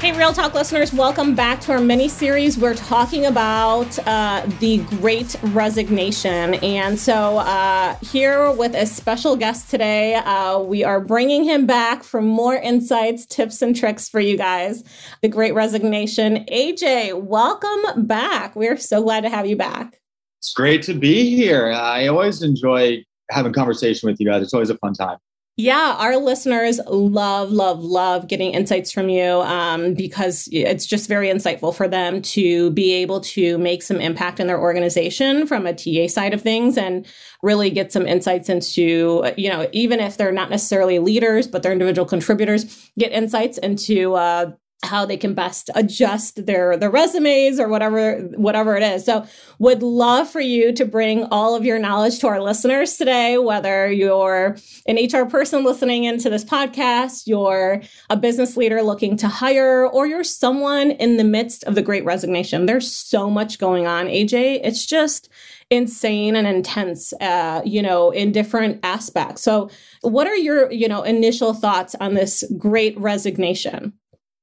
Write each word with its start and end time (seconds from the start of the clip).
Hey, 0.00 0.16
Real 0.16 0.32
Talk 0.32 0.54
listeners, 0.54 0.92
welcome 0.92 1.34
back 1.34 1.60
to 1.62 1.72
our 1.72 1.80
mini 1.80 2.08
series. 2.08 2.56
We're 2.56 2.76
talking 2.76 3.26
about 3.26 3.98
uh, 4.06 4.46
the 4.60 4.78
great 5.00 5.34
resignation. 5.42 6.54
And 6.54 6.96
so, 6.96 7.38
uh, 7.38 7.96
here 7.96 8.52
with 8.52 8.76
a 8.76 8.86
special 8.86 9.34
guest 9.34 9.72
today, 9.72 10.14
uh, 10.14 10.60
we 10.60 10.84
are 10.84 11.00
bringing 11.00 11.42
him 11.42 11.66
back 11.66 12.04
for 12.04 12.22
more 12.22 12.54
insights, 12.54 13.26
tips, 13.26 13.60
and 13.60 13.74
tricks 13.74 14.08
for 14.08 14.20
you 14.20 14.36
guys. 14.36 14.84
The 15.20 15.28
great 15.28 15.52
resignation. 15.52 16.44
AJ, 16.44 17.20
welcome 17.20 18.06
back. 18.06 18.54
We're 18.54 18.76
so 18.76 19.02
glad 19.02 19.22
to 19.22 19.30
have 19.30 19.46
you 19.46 19.56
back. 19.56 20.00
It's 20.38 20.52
great 20.52 20.84
to 20.84 20.94
be 20.94 21.34
here. 21.34 21.72
I 21.72 22.06
always 22.06 22.40
enjoy 22.40 23.04
having 23.32 23.52
conversation 23.52 24.08
with 24.08 24.20
you 24.20 24.26
guys. 24.26 24.44
It's 24.44 24.54
always 24.54 24.70
a 24.70 24.78
fun 24.78 24.94
time. 24.94 25.18
Yeah, 25.60 25.96
our 25.98 26.18
listeners 26.18 26.78
love, 26.86 27.50
love, 27.50 27.82
love 27.82 28.28
getting 28.28 28.52
insights 28.52 28.92
from 28.92 29.08
you 29.08 29.24
um, 29.24 29.94
because 29.94 30.48
it's 30.52 30.86
just 30.86 31.08
very 31.08 31.26
insightful 31.26 31.74
for 31.74 31.88
them 31.88 32.22
to 32.22 32.70
be 32.70 32.92
able 32.92 33.20
to 33.22 33.58
make 33.58 33.82
some 33.82 34.00
impact 34.00 34.38
in 34.38 34.46
their 34.46 34.60
organization 34.60 35.48
from 35.48 35.66
a 35.66 35.74
TA 35.74 36.06
side 36.06 36.32
of 36.32 36.42
things 36.42 36.78
and 36.78 37.04
really 37.42 37.70
get 37.70 37.90
some 37.92 38.06
insights 38.06 38.48
into, 38.48 39.28
you 39.36 39.50
know, 39.50 39.68
even 39.72 39.98
if 39.98 40.16
they're 40.16 40.30
not 40.30 40.48
necessarily 40.48 41.00
leaders, 41.00 41.48
but 41.48 41.64
they're 41.64 41.72
individual 41.72 42.06
contributors, 42.06 42.88
get 42.96 43.10
insights 43.10 43.58
into 43.58 44.14
uh, 44.14 44.52
how 44.84 45.04
they 45.04 45.16
can 45.16 45.34
best 45.34 45.70
adjust 45.74 46.46
their 46.46 46.76
their 46.76 46.90
resumes 46.90 47.58
or 47.58 47.68
whatever 47.68 48.18
whatever 48.36 48.76
it 48.76 48.82
is. 48.82 49.04
So 49.04 49.26
would 49.58 49.82
love 49.82 50.30
for 50.30 50.40
you 50.40 50.72
to 50.72 50.84
bring 50.84 51.24
all 51.24 51.56
of 51.56 51.64
your 51.64 51.80
knowledge 51.80 52.20
to 52.20 52.28
our 52.28 52.40
listeners 52.40 52.96
today 52.96 53.38
whether 53.38 53.90
you're 53.90 54.56
an 54.86 54.96
HR 54.96 55.28
person 55.28 55.64
listening 55.64 56.04
into 56.04 56.30
this 56.30 56.44
podcast, 56.44 57.26
you're 57.26 57.82
a 58.08 58.16
business 58.16 58.56
leader 58.56 58.82
looking 58.82 59.16
to 59.16 59.28
hire 59.28 59.86
or 59.86 60.06
you're 60.06 60.22
someone 60.22 60.92
in 60.92 61.16
the 61.16 61.24
midst 61.24 61.64
of 61.64 61.74
the 61.74 61.82
great 61.82 62.04
resignation. 62.04 62.66
There's 62.66 62.90
so 62.90 63.28
much 63.28 63.58
going 63.58 63.86
on, 63.86 64.06
AJ. 64.06 64.60
It's 64.62 64.86
just 64.86 65.28
insane 65.70 66.34
and 66.36 66.46
intense 66.46 67.12
uh, 67.20 67.60
you 67.64 67.82
know 67.82 68.10
in 68.10 68.32
different 68.32 68.80
aspects 68.82 69.42
so 69.42 69.68
what 70.00 70.26
are 70.26 70.36
your 70.36 70.72
you 70.72 70.88
know 70.88 71.02
initial 71.02 71.52
thoughts 71.52 71.94
on 72.00 72.14
this 72.14 72.42
great 72.56 72.98
resignation 72.98 73.92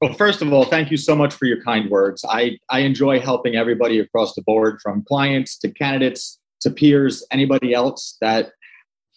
well, 0.02 0.14
first 0.14 0.42
of 0.42 0.52
all, 0.52 0.66
thank 0.66 0.92
you 0.92 0.98
so 0.98 1.16
much 1.16 1.34
for 1.34 1.46
your 1.46 1.64
kind 1.64 1.90
words. 1.90 2.26
I, 2.28 2.58
I 2.70 2.80
enjoy 2.80 3.20
helping 3.20 3.56
everybody 3.56 4.00
across 4.00 4.36
the 4.36 4.42
board, 4.42 4.80
from 4.82 5.04
clients 5.08 5.58
to 5.60 5.72
candidates 5.72 6.40
to 6.62 6.70
peers, 6.70 7.26
anybody 7.32 7.74
else 7.74 8.18
that 8.22 8.52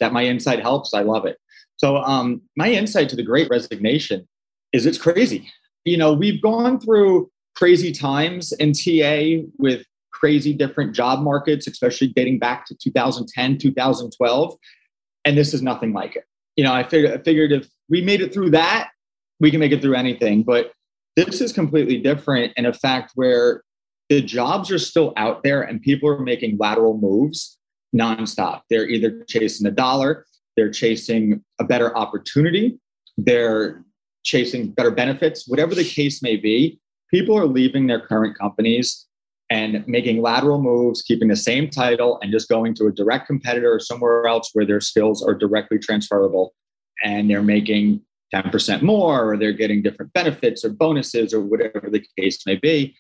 that 0.00 0.12
my 0.12 0.24
insight 0.24 0.60
helps. 0.60 0.94
I 0.94 1.02
love 1.02 1.26
it. 1.26 1.38
So, 1.76 1.96
um, 1.96 2.42
my 2.56 2.70
insight 2.70 3.08
to 3.08 3.16
the 3.16 3.22
Great 3.22 3.48
Resignation 3.50 4.28
is 4.72 4.86
it's 4.86 4.98
crazy. 4.98 5.50
You 5.84 5.96
know, 5.96 6.12
we've 6.12 6.40
gone 6.40 6.78
through 6.78 7.30
crazy 7.56 7.92
times 7.92 8.52
in 8.52 8.72
TA 8.72 9.48
with 9.58 9.84
crazy 10.12 10.52
different 10.52 10.94
job 10.94 11.20
markets, 11.20 11.66
especially 11.66 12.08
dating 12.08 12.38
back 12.38 12.66
to 12.66 12.76
2010, 12.76 13.58
2012, 13.58 14.54
and 15.24 15.36
this 15.36 15.54
is 15.54 15.62
nothing 15.62 15.92
like 15.92 16.16
it. 16.16 16.24
You 16.56 16.64
know, 16.64 16.72
I 16.72 16.82
figured, 16.82 17.18
I 17.18 17.22
figured 17.22 17.52
if 17.52 17.68
we 17.88 18.00
made 18.00 18.20
it 18.20 18.32
through 18.32 18.50
that, 18.50 18.90
we 19.40 19.50
can 19.50 19.60
make 19.60 19.72
it 19.72 19.80
through 19.80 19.94
anything. 19.94 20.42
But 20.42 20.72
this 21.16 21.40
is 21.40 21.52
completely 21.52 21.98
different 21.98 22.52
in 22.56 22.66
a 22.66 22.72
fact 22.72 23.12
where 23.14 23.62
the 24.08 24.22
jobs 24.22 24.70
are 24.70 24.78
still 24.78 25.12
out 25.16 25.42
there 25.42 25.62
and 25.62 25.82
people 25.82 26.08
are 26.08 26.20
making 26.20 26.56
lateral 26.58 26.96
moves 26.96 27.58
nonstop. 27.94 28.62
They're 28.70 28.88
either 28.88 29.24
chasing 29.28 29.66
a 29.66 29.70
dollar, 29.70 30.24
they're 30.56 30.70
chasing 30.70 31.44
a 31.60 31.64
better 31.64 31.96
opportunity, 31.96 32.78
they're 33.16 33.84
chasing 34.24 34.70
better 34.70 34.90
benefits, 34.90 35.46
whatever 35.46 35.74
the 35.74 35.84
case 35.84 36.22
may 36.22 36.36
be. 36.36 36.80
People 37.10 37.38
are 37.38 37.46
leaving 37.46 37.86
their 37.86 38.00
current 38.00 38.38
companies 38.38 39.06
and 39.50 39.82
making 39.86 40.20
lateral 40.20 40.60
moves, 40.60 41.00
keeping 41.00 41.28
the 41.28 41.36
same 41.36 41.70
title, 41.70 42.18
and 42.20 42.30
just 42.30 42.48
going 42.48 42.74
to 42.74 42.86
a 42.86 42.92
direct 42.92 43.26
competitor 43.26 43.72
or 43.72 43.80
somewhere 43.80 44.26
else 44.26 44.50
where 44.52 44.66
their 44.66 44.80
skills 44.80 45.22
are 45.22 45.34
directly 45.34 45.78
transferable. 45.78 46.54
And 47.02 47.30
they're 47.30 47.42
making 47.42 48.02
10% 48.34 48.82
more, 48.82 49.32
or 49.32 49.36
they're 49.36 49.52
getting 49.52 49.82
different 49.82 50.12
benefits 50.12 50.64
or 50.64 50.70
bonuses 50.70 51.32
or 51.32 51.40
whatever 51.40 51.88
the 51.90 52.04
case 52.18 52.44
may 52.46 52.56
be. 52.56 52.96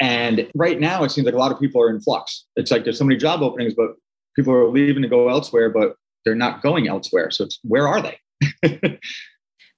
And 0.00 0.48
right 0.54 0.80
now, 0.80 1.04
it 1.04 1.10
seems 1.10 1.26
like 1.26 1.34
a 1.34 1.38
lot 1.38 1.52
of 1.52 1.60
people 1.60 1.80
are 1.80 1.90
in 1.90 2.00
flux. 2.00 2.44
It's 2.56 2.70
like 2.70 2.84
there's 2.84 2.98
so 2.98 3.04
many 3.04 3.18
job 3.18 3.42
openings, 3.42 3.74
but 3.74 3.90
people 4.34 4.52
are 4.52 4.68
leaving 4.68 5.02
to 5.02 5.08
go 5.08 5.28
elsewhere, 5.28 5.70
but 5.70 5.94
they're 6.24 6.34
not 6.34 6.62
going 6.62 6.88
elsewhere. 6.88 7.30
So 7.30 7.44
it's 7.44 7.58
where 7.62 7.86
are 7.86 8.02
they? 8.02 8.98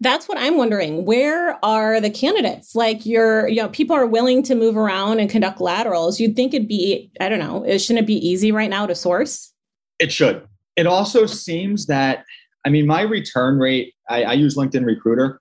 That's 0.01 0.29
what 0.29 0.39
I'm 0.39 0.57
wondering. 0.57 1.05
Where 1.05 1.65
are 1.65 2.01
the 2.01 2.11
candidates? 2.11 2.75
Like 2.75 3.07
you're, 3.07 3.49
you 3.49 3.57
know, 3.57 3.69
people 3.69 3.97
are 3.97 4.07
willing 4.07 4.43
to 4.45 4.55
move 4.55 4.77
around 4.77 5.21
and 5.21 5.31
conduct 5.31 5.61
laterals. 5.61 6.19
You'd 6.19 6.37
think 6.37 6.53
it'd 6.53 6.69
be, 6.69 7.11
I 7.21 7.29
don't 7.29 7.39
know, 7.39 7.63
it 7.65 7.79
shouldn't 7.79 8.05
it 8.05 8.07
be 8.07 8.27
easy 8.27 8.51
right 8.51 8.71
now 8.71 8.87
to 8.87 8.95
source? 8.95 9.53
It 9.99 10.13
should. 10.13 10.47
It 10.77 10.87
also 10.87 11.27
seems 11.27 11.87
that 11.87 12.25
I 12.65 12.71
mean, 12.71 12.87
my 12.87 13.03
return 13.03 13.59
rate, 13.59 13.95
I, 14.09 14.25
I 14.25 14.33
use 14.33 14.57
LinkedIn 14.57 14.87
Recruiter 14.87 15.41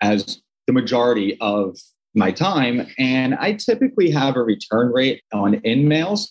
as 0.00 0.40
the 0.66 0.72
majority 0.72 1.36
of 1.40 1.76
my 2.14 2.30
time. 2.30 2.86
And 2.98 3.34
I 3.34 3.54
typically 3.54 4.10
have 4.10 4.36
a 4.36 4.42
return 4.42 4.92
rate 4.92 5.22
on 5.32 5.54
InMails 5.60 6.28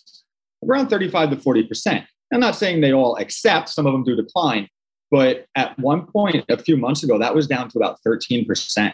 around 0.66 0.88
35 0.88 1.30
to 1.30 1.36
40%. 1.36 2.06
I'm 2.32 2.40
not 2.40 2.54
saying 2.54 2.80
they 2.80 2.92
all 2.92 3.16
accept, 3.16 3.68
some 3.68 3.86
of 3.86 3.92
them 3.92 4.04
do 4.04 4.14
decline. 4.14 4.68
But 5.10 5.46
at 5.56 5.76
one 5.78 6.06
point, 6.06 6.44
a 6.48 6.56
few 6.56 6.76
months 6.76 7.02
ago, 7.02 7.18
that 7.18 7.34
was 7.34 7.48
down 7.48 7.68
to 7.70 7.78
about 7.78 7.98
13%. 8.06 8.92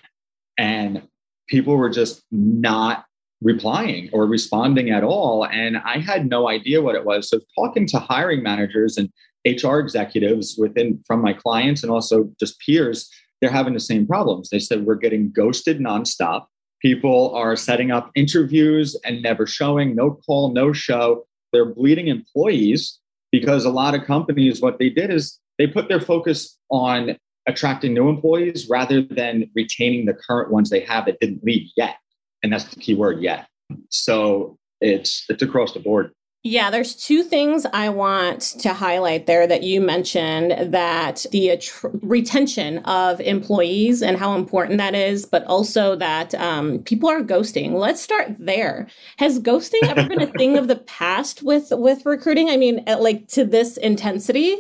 And 0.56 1.02
people 1.48 1.76
were 1.76 1.90
just 1.90 2.22
not 2.30 3.04
replying 3.42 4.08
or 4.12 4.26
responding 4.26 4.90
at 4.90 5.04
all. 5.04 5.46
And 5.46 5.76
I 5.78 5.98
had 5.98 6.28
no 6.28 6.48
idea 6.48 6.80
what 6.80 6.94
it 6.94 7.04
was. 7.04 7.28
So, 7.28 7.40
talking 7.54 7.86
to 7.88 7.98
hiring 7.98 8.42
managers 8.42 8.96
and 8.96 9.10
HR 9.46 9.78
executives 9.78 10.56
within 10.58 11.02
from 11.06 11.22
my 11.22 11.32
clients 11.32 11.82
and 11.82 11.92
also 11.92 12.30
just 12.40 12.60
peers, 12.60 13.08
they're 13.40 13.50
having 13.50 13.74
the 13.74 13.80
same 13.80 14.06
problems. 14.06 14.50
They 14.50 14.58
said 14.58 14.84
we're 14.84 14.96
getting 14.96 15.30
ghosted 15.32 15.78
nonstop. 15.78 16.46
People 16.82 17.34
are 17.34 17.56
setting 17.56 17.90
up 17.90 18.10
interviews 18.14 18.98
and 19.04 19.22
never 19.22 19.46
showing, 19.46 19.94
no 19.94 20.18
call, 20.26 20.52
no 20.52 20.72
show. 20.72 21.26
They're 21.52 21.72
bleeding 21.72 22.08
employees 22.08 22.98
because 23.32 23.64
a 23.64 23.70
lot 23.70 23.94
of 23.94 24.04
companies, 24.04 24.60
what 24.60 24.78
they 24.78 24.90
did 24.90 25.10
is 25.10 25.38
they 25.58 25.66
put 25.66 25.88
their 25.88 26.00
focus 26.00 26.58
on 26.70 27.16
attracting 27.46 27.94
new 27.94 28.08
employees 28.08 28.68
rather 28.68 29.02
than 29.02 29.50
retaining 29.54 30.06
the 30.06 30.14
current 30.14 30.50
ones 30.50 30.70
they 30.70 30.80
have 30.80 31.06
that 31.06 31.18
didn't 31.20 31.44
leave 31.44 31.70
yet. 31.76 31.96
And 32.42 32.52
that's 32.52 32.64
the 32.64 32.80
key 32.80 32.94
word 32.94 33.22
yet. 33.22 33.46
So 33.90 34.58
it's 34.80 35.24
it's 35.28 35.42
across 35.42 35.72
the 35.72 35.80
board. 35.80 36.12
Yeah, 36.48 36.70
there's 36.70 36.94
two 36.94 37.24
things 37.24 37.66
I 37.72 37.88
want 37.88 38.40
to 38.60 38.72
highlight 38.72 39.26
there 39.26 39.48
that 39.48 39.64
you 39.64 39.80
mentioned 39.80 40.72
that 40.72 41.26
the 41.32 41.60
retention 42.02 42.78
of 42.84 43.20
employees 43.20 44.00
and 44.00 44.16
how 44.16 44.36
important 44.36 44.78
that 44.78 44.94
is, 44.94 45.26
but 45.26 45.42
also 45.46 45.96
that 45.96 46.36
um, 46.36 46.84
people 46.84 47.08
are 47.08 47.20
ghosting. 47.20 47.72
Let's 47.72 48.00
start 48.00 48.36
there. 48.38 48.86
Has 49.16 49.40
ghosting 49.40 49.82
ever 49.88 50.08
been 50.08 50.22
a 50.22 50.30
thing 50.38 50.56
of 50.56 50.68
the 50.68 50.76
past 50.76 51.42
with 51.42 51.72
with 51.72 52.06
recruiting? 52.06 52.48
I 52.48 52.56
mean, 52.56 52.84
at, 52.86 53.02
like 53.02 53.26
to 53.30 53.44
this 53.44 53.76
intensity? 53.76 54.56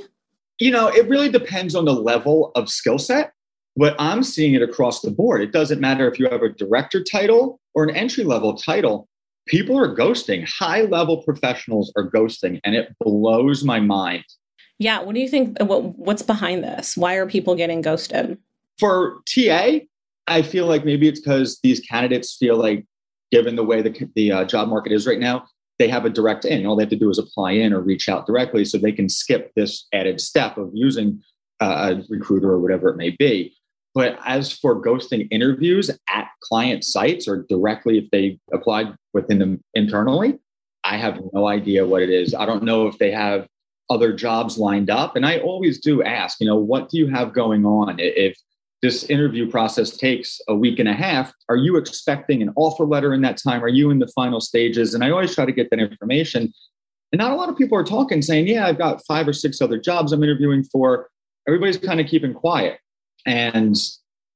You 0.58 0.72
know, 0.72 0.88
it 0.88 1.08
really 1.08 1.28
depends 1.28 1.76
on 1.76 1.84
the 1.84 1.94
level 1.94 2.50
of 2.56 2.68
skill 2.68 2.98
set, 2.98 3.32
but 3.76 3.94
I'm 4.00 4.24
seeing 4.24 4.54
it 4.54 4.62
across 4.62 5.02
the 5.02 5.12
board. 5.12 5.40
It 5.40 5.52
doesn't 5.52 5.80
matter 5.80 6.10
if 6.10 6.18
you 6.18 6.28
have 6.30 6.42
a 6.42 6.48
director 6.48 7.04
title 7.04 7.60
or 7.74 7.84
an 7.84 7.94
entry 7.94 8.24
level 8.24 8.56
title 8.56 9.08
people 9.46 9.78
are 9.78 9.94
ghosting. 9.94 10.48
High 10.48 10.82
level 10.82 11.22
professionals 11.22 11.92
are 11.96 12.10
ghosting, 12.10 12.60
and 12.64 12.74
it 12.74 12.94
blows 13.00 13.64
my 13.64 13.80
mind. 13.80 14.24
Yeah. 14.78 15.00
What 15.02 15.14
do 15.14 15.20
you 15.20 15.28
think? 15.28 15.56
What, 15.60 15.98
what's 15.98 16.22
behind 16.22 16.62
this? 16.62 16.96
Why 16.96 17.14
are 17.14 17.26
people 17.26 17.54
getting 17.54 17.80
ghosted? 17.80 18.38
For 18.78 19.20
TA, 19.26 19.80
I 20.26 20.42
feel 20.42 20.66
like 20.66 20.84
maybe 20.84 21.08
it's 21.08 21.20
because 21.20 21.58
these 21.62 21.80
candidates 21.80 22.36
feel 22.36 22.56
like, 22.56 22.84
given 23.32 23.56
the 23.56 23.64
way 23.64 23.82
the, 23.82 24.08
the 24.14 24.32
uh, 24.32 24.44
job 24.44 24.68
market 24.68 24.92
is 24.92 25.06
right 25.06 25.18
now, 25.18 25.46
they 25.78 25.88
have 25.88 26.04
a 26.04 26.10
direct 26.10 26.44
in. 26.44 26.66
All 26.66 26.76
they 26.76 26.82
have 26.82 26.90
to 26.90 26.96
do 26.96 27.10
is 27.10 27.18
apply 27.18 27.52
in 27.52 27.72
or 27.72 27.80
reach 27.80 28.08
out 28.08 28.26
directly 28.26 28.64
so 28.64 28.78
they 28.78 28.92
can 28.92 29.08
skip 29.08 29.52
this 29.56 29.86
added 29.92 30.20
step 30.20 30.58
of 30.58 30.70
using 30.72 31.22
uh, 31.60 31.96
a 31.96 32.02
recruiter 32.08 32.50
or 32.50 32.60
whatever 32.60 32.88
it 32.88 32.96
may 32.96 33.10
be. 33.10 33.54
But 33.96 34.18
as 34.26 34.52
for 34.52 34.82
ghosting 34.82 35.26
interviews 35.30 35.90
at 36.10 36.28
client 36.42 36.84
sites 36.84 37.26
or 37.26 37.46
directly 37.48 37.96
if 37.96 38.10
they 38.10 38.38
applied 38.52 38.94
within 39.14 39.38
them 39.38 39.64
internally, 39.72 40.38
I 40.84 40.98
have 40.98 41.18
no 41.32 41.48
idea 41.48 41.86
what 41.86 42.02
it 42.02 42.10
is. 42.10 42.34
I 42.34 42.44
don't 42.44 42.62
know 42.62 42.88
if 42.88 42.98
they 42.98 43.10
have 43.10 43.48
other 43.88 44.12
jobs 44.12 44.58
lined 44.58 44.90
up. 44.90 45.16
And 45.16 45.24
I 45.24 45.38
always 45.38 45.80
do 45.80 46.02
ask, 46.02 46.42
you 46.42 46.46
know, 46.46 46.58
what 46.58 46.90
do 46.90 46.98
you 46.98 47.06
have 47.06 47.32
going 47.32 47.64
on? 47.64 47.96
If 47.98 48.36
this 48.82 49.04
interview 49.04 49.50
process 49.50 49.96
takes 49.96 50.42
a 50.46 50.54
week 50.54 50.78
and 50.78 50.90
a 50.90 50.92
half, 50.92 51.32
are 51.48 51.56
you 51.56 51.78
expecting 51.78 52.42
an 52.42 52.52
offer 52.54 52.84
letter 52.84 53.14
in 53.14 53.22
that 53.22 53.40
time? 53.42 53.64
Are 53.64 53.68
you 53.68 53.88
in 53.88 53.98
the 53.98 54.08
final 54.08 54.42
stages? 54.42 54.92
And 54.92 55.02
I 55.04 55.10
always 55.10 55.34
try 55.34 55.46
to 55.46 55.52
get 55.52 55.70
that 55.70 55.78
information. 55.78 56.52
And 57.12 57.18
not 57.18 57.32
a 57.32 57.34
lot 57.34 57.48
of 57.48 57.56
people 57.56 57.78
are 57.78 57.84
talking 57.84 58.20
saying, 58.20 58.46
yeah, 58.46 58.66
I've 58.66 58.76
got 58.76 59.00
five 59.06 59.26
or 59.26 59.32
six 59.32 59.62
other 59.62 59.78
jobs 59.78 60.12
I'm 60.12 60.22
interviewing 60.22 60.64
for. 60.64 61.08
Everybody's 61.48 61.78
kind 61.78 61.98
of 61.98 62.06
keeping 62.08 62.34
quiet. 62.34 62.78
And 63.26 63.76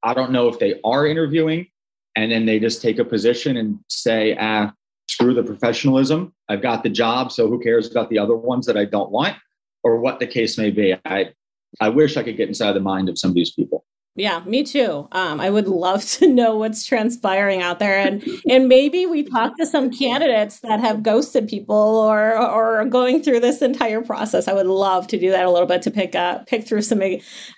I 0.03 0.15
don't 0.15 0.33
know 0.33 0.49
if 0.49 0.59
they 0.59 0.81
are 0.85 1.07
interviewing 1.07 1.69
and 2.17 2.31
then 2.31 2.45
they 2.45 2.59
just 2.59 2.83
take 2.83 2.99
a 2.99 3.05
position 3.05 3.57
and 3.57 3.79
say, 3.89 4.37
ah, 4.39 4.73
screw 5.09 5.35
the 5.35 5.43
professionalism. 5.43 6.33
I've 6.49 6.63
got 6.63 6.83
the 6.83 6.91
job, 6.91 7.33
so 7.33 7.49
who 7.49 7.61
cares 7.61 7.91
about 7.91 8.11
the 8.11 8.19
other 8.19 8.37
ones 8.37 8.67
that 8.67 8.77
I 8.77 8.85
don't 8.85 9.11
want, 9.11 9.37
or 9.83 10.01
what 10.01 10.19
the 10.19 10.27
case 10.27 10.59
may 10.59 10.71
be. 10.71 10.95
I 11.05 11.33
I 11.81 11.89
wish 11.89 12.17
I 12.17 12.25
could 12.25 12.37
get 12.37 12.49
inside 12.49 12.73
the 12.73 12.81
mind 12.81 13.09
of 13.09 13.19
some 13.19 13.31
of 13.31 13.35
these 13.35 13.53
people. 13.53 13.85
Yeah, 14.21 14.43
me 14.45 14.63
too. 14.63 15.09
Um, 15.13 15.41
I 15.41 15.49
would 15.49 15.67
love 15.67 16.05
to 16.13 16.29
know 16.33 16.57
what's 16.57 16.85
transpiring 16.85 17.63
out 17.63 17.79
there, 17.79 17.99
and 17.99 18.23
and 18.49 18.69
maybe 18.69 19.07
we 19.07 19.23
talk 19.23 19.57
to 19.59 19.67
some 19.67 19.91
candidates 19.91 20.61
that 20.61 20.81
have 20.81 21.03
ghosted 21.03 21.49
people 21.49 21.75
or 21.75 22.37
or 22.37 22.85
going 22.85 23.23
through 23.23 23.41
this 23.41 23.63
entire 23.63 24.03
process. 24.03 24.47
I 24.47 24.53
would 24.53 24.67
love 24.67 25.07
to 25.09 25.19
do 25.19 25.31
that 25.31 25.47
a 25.47 25.51
little 25.51 25.67
bit 25.67 25.83
to 25.83 25.91
pick 25.91 26.15
up 26.15 26.47
pick 26.47 26.67
through 26.67 26.83
some 26.83 27.03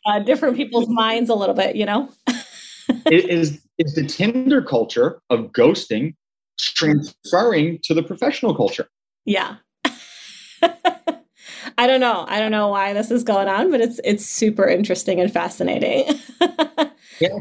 uh, 0.07 0.19
different 0.21 0.57
people's 0.57 0.89
minds 0.89 1.29
a 1.29 1.35
little 1.35 1.55
bit. 1.55 1.75
You 1.75 1.87
know, 1.87 2.09
is 3.07 3.61
is 3.79 3.95
the 3.95 4.07
Tinder 4.07 4.63
culture 4.63 5.21
of 5.31 5.53
ghosting 5.53 6.15
transferring 6.59 7.81
to 7.85 7.95
the 7.95 8.03
professional 8.03 8.55
culture? 8.55 8.89
Yeah. 9.25 9.57
I 11.79 11.87
don't 11.87 12.01
know. 12.01 12.25
I 12.29 12.39
don't 12.39 12.51
know 12.51 12.69
why 12.69 12.93
this 12.93 13.11
is 13.11 13.25
going 13.25 13.49
on, 13.49 13.71
but 13.71 13.81
it's 13.81 14.01
it's 14.05 14.27
super 14.27 14.67
interesting 14.67 15.21
and 15.21 15.33
fascinating. 15.33 16.19
yeah, 17.21 17.39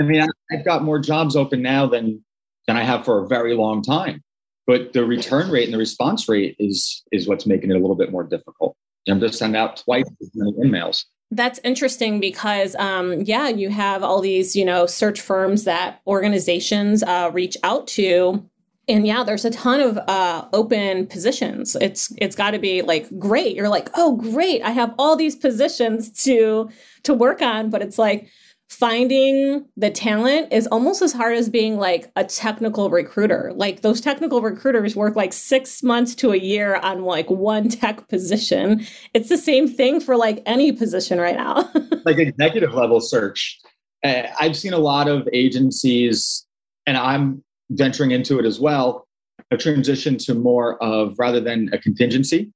I 0.00 0.04
mean, 0.04 0.26
I've 0.50 0.64
got 0.64 0.82
more 0.82 0.98
jobs 0.98 1.36
open 1.36 1.62
now 1.62 1.86
than 1.86 2.24
than 2.66 2.76
I 2.76 2.82
have 2.82 3.04
for 3.04 3.24
a 3.24 3.28
very 3.28 3.54
long 3.54 3.82
time, 3.82 4.22
but 4.66 4.92
the 4.92 5.04
return 5.04 5.50
rate 5.50 5.64
and 5.64 5.74
the 5.74 5.78
response 5.78 6.28
rate 6.28 6.56
is 6.58 7.02
is 7.12 7.28
what's 7.28 7.46
making 7.46 7.70
it 7.70 7.76
a 7.76 7.78
little 7.78 7.96
bit 7.96 8.10
more 8.12 8.24
difficult. 8.24 8.76
I'm 9.08 9.20
just 9.20 9.38
sending 9.38 9.60
out 9.60 9.78
twice 9.78 10.04
as 10.20 10.30
many 10.34 10.52
emails. 10.52 11.04
That's 11.32 11.58
interesting 11.64 12.20
because, 12.20 12.76
um, 12.76 13.22
yeah, 13.22 13.48
you 13.48 13.70
have 13.70 14.02
all 14.02 14.20
these, 14.20 14.54
you 14.54 14.66
know, 14.66 14.84
search 14.84 15.20
firms 15.20 15.64
that 15.64 16.02
organizations 16.06 17.02
uh, 17.02 17.30
reach 17.32 17.56
out 17.62 17.86
to 17.88 18.46
and 18.88 19.06
yeah 19.06 19.22
there's 19.22 19.44
a 19.44 19.50
ton 19.50 19.80
of 19.80 19.98
uh, 20.08 20.46
open 20.52 21.06
positions. 21.06 21.76
It's 21.80 22.12
it's 22.18 22.36
got 22.36 22.52
to 22.52 22.58
be 22.58 22.82
like 22.82 23.06
great. 23.18 23.56
You're 23.56 23.68
like 23.68 23.88
oh 23.94 24.16
great. 24.16 24.62
I 24.62 24.70
have 24.70 24.94
all 24.98 25.16
these 25.16 25.36
positions 25.36 26.10
to 26.24 26.68
to 27.04 27.14
work 27.14 27.42
on. 27.42 27.70
But 27.70 27.82
it's 27.82 27.98
like 27.98 28.28
finding 28.68 29.66
the 29.76 29.90
talent 29.90 30.50
is 30.50 30.66
almost 30.68 31.02
as 31.02 31.12
hard 31.12 31.36
as 31.36 31.50
being 31.50 31.76
like 31.76 32.10
a 32.16 32.24
technical 32.24 32.88
recruiter. 32.88 33.52
Like 33.54 33.82
those 33.82 34.00
technical 34.00 34.40
recruiters 34.40 34.96
work 34.96 35.14
like 35.14 35.34
six 35.34 35.82
months 35.82 36.14
to 36.16 36.32
a 36.32 36.38
year 36.38 36.76
on 36.76 37.02
like 37.02 37.28
one 37.28 37.68
tech 37.68 38.08
position. 38.08 38.86
It's 39.12 39.28
the 39.28 39.36
same 39.36 39.68
thing 39.68 40.00
for 40.00 40.16
like 40.16 40.42
any 40.46 40.72
position 40.72 41.20
right 41.20 41.36
now. 41.36 41.70
Like 42.04 42.18
executive 42.18 42.74
level 42.74 43.00
search. 43.00 43.60
Uh, 44.04 44.24
i've 44.40 44.56
seen 44.56 44.72
a 44.72 44.78
lot 44.78 45.06
of 45.06 45.28
agencies 45.32 46.44
and 46.88 46.96
i'm 46.96 47.44
venturing 47.72 48.10
into 48.10 48.38
it 48.38 48.46
as 48.46 48.60
well, 48.60 49.06
a 49.50 49.56
transition 49.56 50.16
to 50.18 50.34
more 50.34 50.82
of 50.82 51.14
rather 51.18 51.40
than 51.40 51.68
a 51.72 51.78
contingency, 51.78 52.52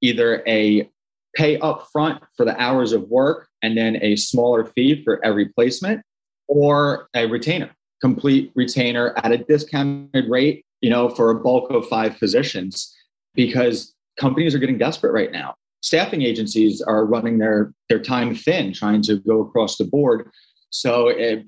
either 0.00 0.42
a 0.46 0.88
pay 1.36 1.58
up 1.60 1.86
front 1.92 2.22
for 2.36 2.44
the 2.44 2.60
hours 2.60 2.92
of 2.92 3.08
work 3.08 3.48
and 3.62 3.76
then 3.76 3.96
a 4.02 4.16
smaller 4.16 4.64
fee 4.64 5.02
for 5.04 5.24
every 5.24 5.46
placement, 5.46 6.02
or 6.48 7.08
a 7.14 7.26
retainer, 7.26 7.70
complete 8.00 8.52
retainer 8.54 9.14
at 9.24 9.32
a 9.32 9.38
discounted 9.38 10.28
rate, 10.28 10.64
you 10.80 10.90
know, 10.90 11.08
for 11.08 11.30
a 11.30 11.34
bulk 11.34 11.70
of 11.70 11.86
five 11.88 12.18
positions, 12.18 12.94
because 13.34 13.94
companies 14.18 14.54
are 14.54 14.58
getting 14.58 14.78
desperate 14.78 15.12
right 15.12 15.32
now. 15.32 15.54
Staffing 15.80 16.22
agencies 16.22 16.82
are 16.82 17.06
running 17.06 17.38
their 17.38 17.72
their 17.88 17.98
time 17.98 18.34
thin, 18.34 18.72
trying 18.72 19.02
to 19.02 19.16
go 19.16 19.40
across 19.40 19.78
the 19.78 19.84
board. 19.84 20.30
So 20.70 21.08
it, 21.08 21.44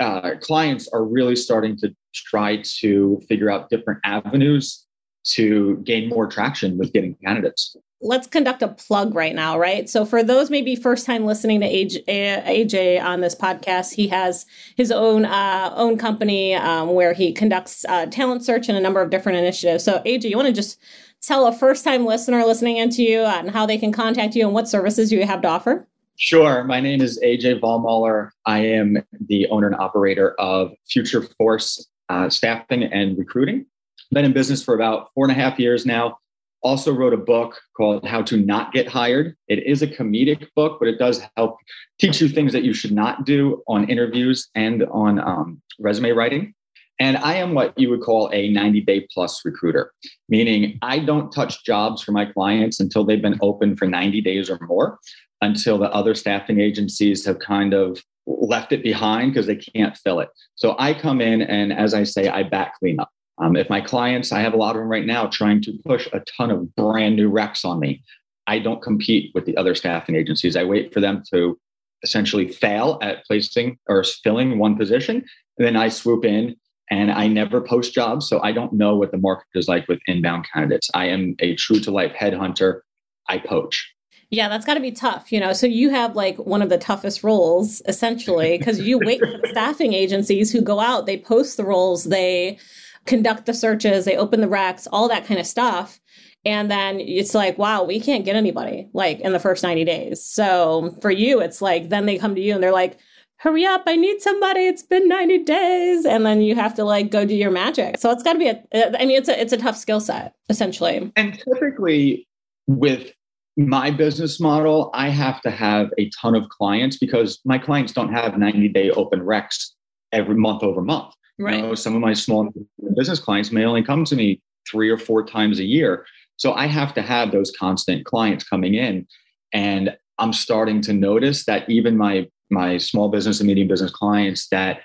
uh, 0.00 0.32
clients 0.40 0.88
are 0.88 1.04
really 1.04 1.36
starting 1.36 1.76
to 1.78 1.94
try 2.14 2.62
to 2.80 3.20
figure 3.28 3.50
out 3.50 3.70
different 3.70 4.00
avenues 4.04 4.84
to 5.24 5.76
gain 5.84 6.08
more 6.08 6.26
traction 6.26 6.76
with 6.76 6.92
getting 6.92 7.16
candidates. 7.24 7.76
Let's 8.00 8.26
conduct 8.26 8.60
a 8.60 8.68
plug 8.68 9.14
right 9.14 9.34
now, 9.34 9.58
right? 9.58 9.88
So, 9.88 10.04
for 10.04 10.22
those 10.22 10.50
maybe 10.50 10.76
first 10.76 11.06
time 11.06 11.24
listening 11.24 11.60
to 11.60 11.66
AJ 11.66 13.02
on 13.02 13.22
this 13.22 13.34
podcast, 13.34 13.94
he 13.94 14.08
has 14.08 14.44
his 14.76 14.92
own 14.92 15.24
uh, 15.24 15.72
own 15.74 15.96
company 15.96 16.54
um, 16.54 16.92
where 16.92 17.14
he 17.14 17.32
conducts 17.32 17.86
uh, 17.88 18.06
talent 18.06 18.44
search 18.44 18.68
and 18.68 18.76
a 18.76 18.80
number 18.80 19.00
of 19.00 19.08
different 19.08 19.38
initiatives. 19.38 19.84
So, 19.84 20.02
AJ, 20.04 20.24
you 20.24 20.36
want 20.36 20.48
to 20.48 20.52
just 20.52 20.78
tell 21.22 21.46
a 21.46 21.52
first 21.52 21.82
time 21.82 22.04
listener 22.04 22.44
listening 22.44 22.76
into 22.76 23.02
you 23.02 23.22
and 23.22 23.50
how 23.50 23.64
they 23.64 23.78
can 23.78 23.92
contact 23.92 24.34
you 24.34 24.44
and 24.44 24.52
what 24.52 24.68
services 24.68 25.10
you 25.10 25.24
have 25.24 25.40
to 25.40 25.48
offer? 25.48 25.88
Sure. 26.16 26.62
My 26.62 26.78
name 26.78 27.02
is 27.02 27.18
AJ 27.24 27.60
Vollmuller. 27.60 28.30
I 28.46 28.60
am 28.60 28.98
the 29.26 29.48
owner 29.48 29.66
and 29.66 29.76
operator 29.76 30.34
of 30.38 30.70
Future 30.88 31.22
Force 31.22 31.88
uh, 32.08 32.30
Staffing 32.30 32.84
and 32.84 33.18
Recruiting. 33.18 33.66
Been 34.12 34.24
in 34.24 34.32
business 34.32 34.62
for 34.62 34.76
about 34.76 35.08
four 35.14 35.24
and 35.24 35.32
a 35.32 35.34
half 35.34 35.58
years 35.58 35.84
now. 35.84 36.18
Also 36.62 36.92
wrote 36.92 37.12
a 37.12 37.18
book 37.18 37.60
called 37.76 38.06
How 38.06 38.22
to 38.22 38.36
Not 38.36 38.72
Get 38.72 38.86
Hired. 38.86 39.36
It 39.48 39.66
is 39.66 39.82
a 39.82 39.88
comedic 39.88 40.46
book, 40.54 40.78
but 40.78 40.86
it 40.86 41.00
does 41.00 41.20
help 41.36 41.56
teach 41.98 42.20
you 42.20 42.28
things 42.28 42.52
that 42.52 42.62
you 42.62 42.72
should 42.72 42.92
not 42.92 43.26
do 43.26 43.62
on 43.66 43.90
interviews 43.90 44.48
and 44.54 44.84
on 44.84 45.18
um, 45.18 45.60
resume 45.80 46.12
writing. 46.12 46.54
And 47.00 47.16
I 47.16 47.34
am 47.34 47.54
what 47.54 47.76
you 47.76 47.90
would 47.90 48.02
call 48.02 48.30
a 48.32 48.48
90 48.50 48.80
day 48.82 49.06
plus 49.12 49.44
recruiter, 49.44 49.92
meaning 50.28 50.78
I 50.82 51.00
don't 51.00 51.32
touch 51.32 51.64
jobs 51.64 52.02
for 52.02 52.12
my 52.12 52.26
clients 52.26 52.78
until 52.78 53.04
they've 53.04 53.20
been 53.20 53.38
open 53.42 53.76
for 53.76 53.86
90 53.86 54.20
days 54.20 54.48
or 54.48 54.58
more 54.62 54.98
until 55.40 55.76
the 55.76 55.90
other 55.92 56.14
staffing 56.14 56.60
agencies 56.60 57.24
have 57.26 57.38
kind 57.38 57.74
of 57.74 58.00
left 58.26 58.72
it 58.72 58.82
behind 58.82 59.32
because 59.32 59.46
they 59.46 59.56
can't 59.56 59.96
fill 59.96 60.20
it. 60.20 60.28
So 60.54 60.76
I 60.78 60.94
come 60.94 61.20
in 61.20 61.42
and, 61.42 61.72
as 61.72 61.94
I 61.94 62.04
say, 62.04 62.28
I 62.28 62.42
back 62.42 62.78
clean 62.78 62.98
up. 63.00 63.10
Um, 63.38 63.56
if 63.56 63.68
my 63.68 63.80
clients, 63.80 64.32
I 64.32 64.40
have 64.40 64.54
a 64.54 64.56
lot 64.56 64.76
of 64.76 64.82
them 64.82 64.88
right 64.88 65.04
now 65.04 65.26
trying 65.26 65.60
to 65.62 65.72
push 65.84 66.08
a 66.12 66.20
ton 66.20 66.50
of 66.50 66.74
brand 66.76 67.16
new 67.16 67.30
recs 67.30 67.64
on 67.64 67.80
me. 67.80 68.02
I 68.46 68.58
don't 68.58 68.80
compete 68.80 69.32
with 69.34 69.44
the 69.44 69.56
other 69.56 69.74
staffing 69.74 70.14
agencies. 70.14 70.56
I 70.56 70.64
wait 70.64 70.94
for 70.94 71.00
them 71.00 71.22
to 71.32 71.58
essentially 72.02 72.48
fail 72.48 72.98
at 73.02 73.24
placing 73.26 73.78
or 73.88 74.04
filling 74.22 74.58
one 74.58 74.76
position. 74.76 75.24
And 75.58 75.66
then 75.66 75.76
I 75.76 75.88
swoop 75.88 76.24
in 76.24 76.54
and 76.90 77.10
I 77.10 77.26
never 77.26 77.60
post 77.60 77.94
jobs. 77.94 78.28
So 78.28 78.40
I 78.42 78.52
don't 78.52 78.72
know 78.72 78.96
what 78.96 79.10
the 79.10 79.18
market 79.18 79.46
is 79.54 79.68
like 79.68 79.88
with 79.88 80.00
inbound 80.06 80.46
candidates. 80.52 80.90
I 80.94 81.06
am 81.06 81.34
a 81.40 81.54
true 81.56 81.80
to 81.80 81.90
life 81.90 82.12
headhunter. 82.12 82.80
I 83.28 83.38
poach. 83.38 83.90
Yeah, 84.30 84.48
that's 84.48 84.64
got 84.64 84.74
to 84.74 84.80
be 84.80 84.90
tough, 84.90 85.32
you 85.32 85.38
know. 85.38 85.52
So 85.52 85.66
you 85.66 85.90
have 85.90 86.16
like 86.16 86.36
one 86.38 86.62
of 86.62 86.68
the 86.68 86.78
toughest 86.78 87.22
roles 87.22 87.82
essentially 87.86 88.58
because 88.58 88.80
you 88.80 88.98
wait 88.98 89.20
for 89.20 89.26
the 89.26 89.48
staffing 89.50 89.94
agencies 89.94 90.50
who 90.50 90.60
go 90.60 90.80
out, 90.80 91.06
they 91.06 91.18
post 91.18 91.56
the 91.56 91.64
roles, 91.64 92.04
they 92.04 92.58
conduct 93.06 93.46
the 93.46 93.54
searches, 93.54 94.04
they 94.04 94.16
open 94.16 94.40
the 94.40 94.46
recs, 94.46 94.86
all 94.90 95.08
that 95.08 95.26
kind 95.26 95.38
of 95.38 95.46
stuff. 95.46 96.00
And 96.44 96.70
then 96.70 97.00
it's 97.00 97.34
like, 97.34 97.56
wow, 97.58 97.84
we 97.84 98.00
can't 98.00 98.24
get 98.24 98.36
anybody 98.36 98.88
like 98.92 99.20
in 99.20 99.32
the 99.32 99.38
first 99.38 99.62
90 99.62 99.84
days. 99.84 100.24
So 100.24 100.96
for 101.00 101.10
you, 101.10 101.40
it's 101.40 101.62
like, 101.62 101.88
then 101.88 102.06
they 102.06 102.18
come 102.18 102.34
to 102.34 102.40
you 102.40 102.54
and 102.54 102.62
they're 102.62 102.72
like, 102.72 102.98
hurry 103.36 103.64
up, 103.66 103.82
I 103.86 103.96
need 103.96 104.22
somebody. 104.22 104.60
It's 104.60 104.82
been 104.82 105.08
90 105.08 105.44
days. 105.44 106.04
And 106.04 106.24
then 106.24 106.40
you 106.40 106.54
have 106.54 106.74
to 106.74 106.84
like 106.84 107.10
go 107.10 107.24
do 107.24 107.34
your 107.34 107.50
magic. 107.50 107.98
So 107.98 108.10
it's 108.10 108.22
got 108.22 108.34
to 108.34 108.38
be 108.38 108.48
a, 108.48 108.62
uh, 108.74 108.96
I 108.98 109.04
mean, 109.04 109.18
it's 109.18 109.28
a, 109.28 109.40
it's 109.40 109.52
a 109.52 109.56
tough 109.56 109.76
skill 109.76 110.00
set 110.00 110.34
essentially. 110.48 111.12
And 111.16 111.38
typically 111.38 112.26
with 112.66 113.12
my 113.56 113.90
business 113.90 114.40
model, 114.40 114.90
I 114.94 115.08
have 115.10 115.40
to 115.42 115.50
have 115.50 115.90
a 115.98 116.10
ton 116.10 116.34
of 116.34 116.48
clients 116.48 116.96
because 116.96 117.40
my 117.44 117.58
clients 117.58 117.92
don't 117.92 118.12
have 118.12 118.38
90 118.38 118.68
day 118.68 118.90
open 118.90 119.20
recs 119.20 119.70
every 120.12 120.36
month 120.36 120.62
over 120.62 120.80
month. 120.80 121.14
Right. 121.38 121.56
You 121.56 121.62
know, 121.62 121.74
some 121.74 121.94
of 121.94 122.00
my 122.00 122.14
small 122.14 122.52
business 122.96 123.18
clients 123.18 123.50
may 123.50 123.64
only 123.64 123.82
come 123.82 124.04
to 124.04 124.16
me 124.16 124.40
three 124.70 124.88
or 124.88 124.98
four 124.98 125.24
times 125.26 125.58
a 125.58 125.64
year. 125.64 126.06
So 126.36 126.54
I 126.54 126.66
have 126.66 126.94
to 126.94 127.02
have 127.02 127.32
those 127.32 127.52
constant 127.58 128.04
clients 128.04 128.44
coming 128.44 128.74
in. 128.74 129.06
And 129.52 129.96
I'm 130.18 130.32
starting 130.32 130.80
to 130.82 130.92
notice 130.92 131.44
that 131.44 131.68
even 131.68 131.96
my 131.96 132.28
my 132.50 132.78
small 132.78 133.08
business 133.08 133.40
and 133.40 133.46
medium 133.46 133.68
business 133.68 133.90
clients 133.90 134.48
that 134.48 134.80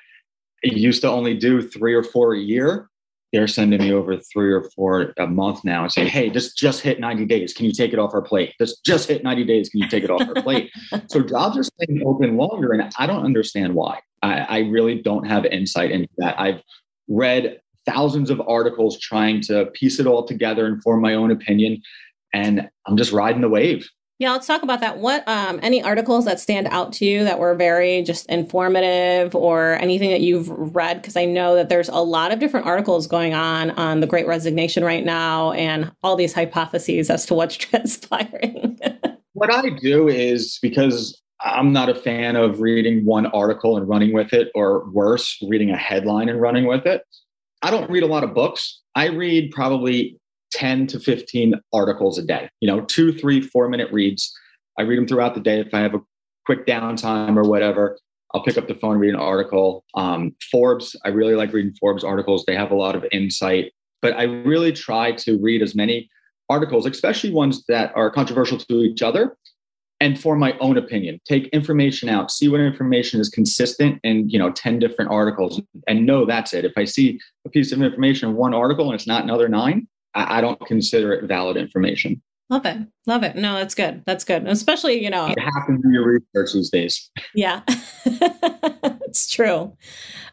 used 0.63 1.01
to 1.01 1.09
only 1.09 1.37
do 1.37 1.61
three 1.61 1.93
or 1.93 2.03
four 2.03 2.33
a 2.33 2.39
year 2.39 2.89
they're 3.31 3.47
sending 3.47 3.79
me 3.79 3.93
over 3.93 4.17
three 4.17 4.51
or 4.51 4.63
four 4.75 5.13
a 5.17 5.27
month 5.27 5.63
now 5.63 5.83
and 5.83 5.91
saying, 5.91 6.07
"Hey, 6.07 6.29
this 6.29 6.53
just 6.53 6.81
hit 6.81 6.99
90 6.99 7.25
days. 7.25 7.53
Can 7.53 7.65
you 7.65 7.71
take 7.71 7.93
it 7.93 7.99
off 7.99 8.13
our 8.13 8.21
plate? 8.21 8.53
This 8.59 8.79
just 8.79 9.07
hit 9.07 9.23
90 9.23 9.43
days. 9.45 9.69
Can 9.69 9.81
you 9.81 9.87
take 9.87 10.03
it 10.03 10.09
off 10.09 10.27
our 10.27 10.41
plate?" 10.41 10.71
so 11.07 11.21
jobs 11.21 11.57
are 11.57 11.63
staying 11.63 12.01
open 12.05 12.37
longer, 12.37 12.71
and 12.71 12.91
I 12.97 13.05
don't 13.05 13.23
understand 13.23 13.75
why. 13.75 13.99
I, 14.23 14.39
I 14.39 14.59
really 14.59 15.01
don't 15.01 15.27
have 15.27 15.45
insight 15.45 15.91
into 15.91 16.09
that. 16.17 16.39
I've 16.39 16.61
read 17.07 17.59
thousands 17.85 18.29
of 18.29 18.41
articles 18.47 18.99
trying 18.99 19.41
to 19.41 19.67
piece 19.67 19.99
it 19.99 20.07
all 20.07 20.25
together 20.25 20.65
and 20.65 20.81
form 20.81 21.01
my 21.01 21.13
own 21.13 21.29
opinion, 21.29 21.81
and 22.33 22.67
I'm 22.87 22.97
just 22.97 23.11
riding 23.11 23.41
the 23.41 23.49
wave. 23.49 23.87
Yeah, 24.19 24.33
let's 24.33 24.47
talk 24.47 24.63
about 24.63 24.81
that. 24.81 24.97
What 24.97 25.25
um, 25.29 25.61
any 25.63 25.81
articles 25.81 26.25
that 26.25 26.41
stand 26.41 26.67
out 26.67 26.91
to 26.93 27.05
you 27.05 27.23
that 27.23 27.39
were 27.39 27.55
very 27.55 28.01
just 28.01 28.25
informative, 28.25 29.33
or 29.33 29.75
anything 29.75 30.09
that 30.09 30.19
you've 30.19 30.49
read? 30.49 31.01
Because 31.01 31.15
I 31.15 31.23
know 31.23 31.55
that 31.55 31.69
there's 31.69 31.87
a 31.87 32.03
lot 32.03 32.33
of 32.33 32.39
different 32.39 32.65
articles 32.65 33.07
going 33.07 33.33
on 33.33 33.71
on 33.71 34.01
the 34.01 34.07
Great 34.07 34.27
Resignation 34.27 34.83
right 34.83 35.05
now, 35.05 35.53
and 35.53 35.93
all 36.03 36.17
these 36.17 36.33
hypotheses 36.33 37.09
as 37.09 37.25
to 37.27 37.33
what's 37.33 37.55
transpiring. 37.57 38.77
what 39.31 39.53
I 39.53 39.69
do 39.69 40.09
is 40.09 40.59
because 40.61 41.21
I'm 41.39 41.71
not 41.71 41.87
a 41.87 41.95
fan 41.95 42.35
of 42.35 42.59
reading 42.59 43.05
one 43.05 43.27
article 43.27 43.77
and 43.77 43.87
running 43.87 44.11
with 44.13 44.33
it, 44.33 44.49
or 44.53 44.89
worse, 44.89 45.41
reading 45.47 45.69
a 45.69 45.77
headline 45.77 46.27
and 46.27 46.41
running 46.41 46.67
with 46.67 46.85
it. 46.85 47.03
I 47.61 47.71
don't 47.71 47.89
read 47.89 48.03
a 48.03 48.07
lot 48.07 48.25
of 48.25 48.33
books. 48.33 48.81
I 48.95 49.07
read 49.07 49.51
probably 49.51 50.18
10 50.51 50.87
to 50.87 50.99
15 50.99 51.55
articles 51.73 52.17
a 52.17 52.23
day, 52.23 52.49
you 52.59 52.67
know, 52.67 52.81
two, 52.81 53.13
three, 53.13 53.41
four 53.41 53.69
minute 53.69 53.91
reads. 53.91 54.33
I 54.77 54.83
read 54.83 54.97
them 54.97 55.07
throughout 55.07 55.35
the 55.35 55.41
day. 55.41 55.59
If 55.59 55.73
I 55.73 55.79
have 55.79 55.93
a 55.93 56.01
quick 56.45 56.65
downtime 56.65 57.37
or 57.37 57.43
whatever, 57.43 57.97
I'll 58.33 58.43
pick 58.43 58.57
up 58.57 58.67
the 58.67 58.75
phone, 58.75 58.97
read 58.97 59.13
an 59.13 59.19
article. 59.19 59.83
Um, 59.95 60.35
Forbes, 60.51 60.95
I 61.03 61.09
really 61.09 61.35
like 61.35 61.51
reading 61.51 61.73
Forbes 61.79 62.03
articles. 62.03 62.43
They 62.45 62.55
have 62.55 62.71
a 62.71 62.75
lot 62.75 62.95
of 62.95 63.05
insight, 63.11 63.71
but 64.01 64.13
I 64.13 64.23
really 64.23 64.71
try 64.71 65.11
to 65.13 65.39
read 65.39 65.61
as 65.61 65.75
many 65.75 66.09
articles, 66.49 66.85
especially 66.85 67.31
ones 67.31 67.63
that 67.67 67.91
are 67.95 68.09
controversial 68.11 68.57
to 68.57 68.81
each 68.81 69.01
other, 69.01 69.35
and 69.99 70.19
form 70.19 70.39
my 70.39 70.57
own 70.59 70.77
opinion. 70.77 71.19
Take 71.25 71.47
information 71.49 72.07
out, 72.07 72.31
see 72.31 72.47
what 72.47 72.61
information 72.61 73.19
is 73.19 73.29
consistent 73.29 73.99
in 74.03 74.29
you 74.29 74.39
know 74.39 74.51
ten 74.51 74.79
different 74.79 75.11
articles, 75.11 75.61
and 75.87 76.05
know 76.05 76.25
that's 76.25 76.53
it. 76.53 76.65
If 76.65 76.73
I 76.77 76.85
see 76.85 77.19
a 77.45 77.49
piece 77.49 77.71
of 77.71 77.81
information 77.81 78.29
in 78.29 78.35
one 78.35 78.53
article 78.53 78.85
and 78.85 78.95
it's 78.95 79.07
not 79.07 79.23
another 79.23 79.49
nine, 79.49 79.87
I, 80.15 80.37
I 80.37 80.41
don't 80.41 80.59
consider 80.65 81.13
it 81.13 81.25
valid 81.25 81.57
information. 81.57 82.21
Love 82.49 82.65
it. 82.65 82.77
Love 83.05 83.21
it. 83.21 83.35
No, 83.35 83.55
that's 83.55 83.75
good. 83.75 84.01
That's 84.07 84.23
good. 84.23 84.47
Especially, 84.47 85.03
you 85.03 85.11
know, 85.11 85.27
you 85.27 85.35
have 85.37 85.67
to 85.67 85.77
do 85.83 85.91
your 85.91 86.19
research 86.33 86.53
these 86.53 86.71
days. 86.71 87.11
Yeah, 87.35 87.61
it's 88.05 89.29
true. 89.29 89.77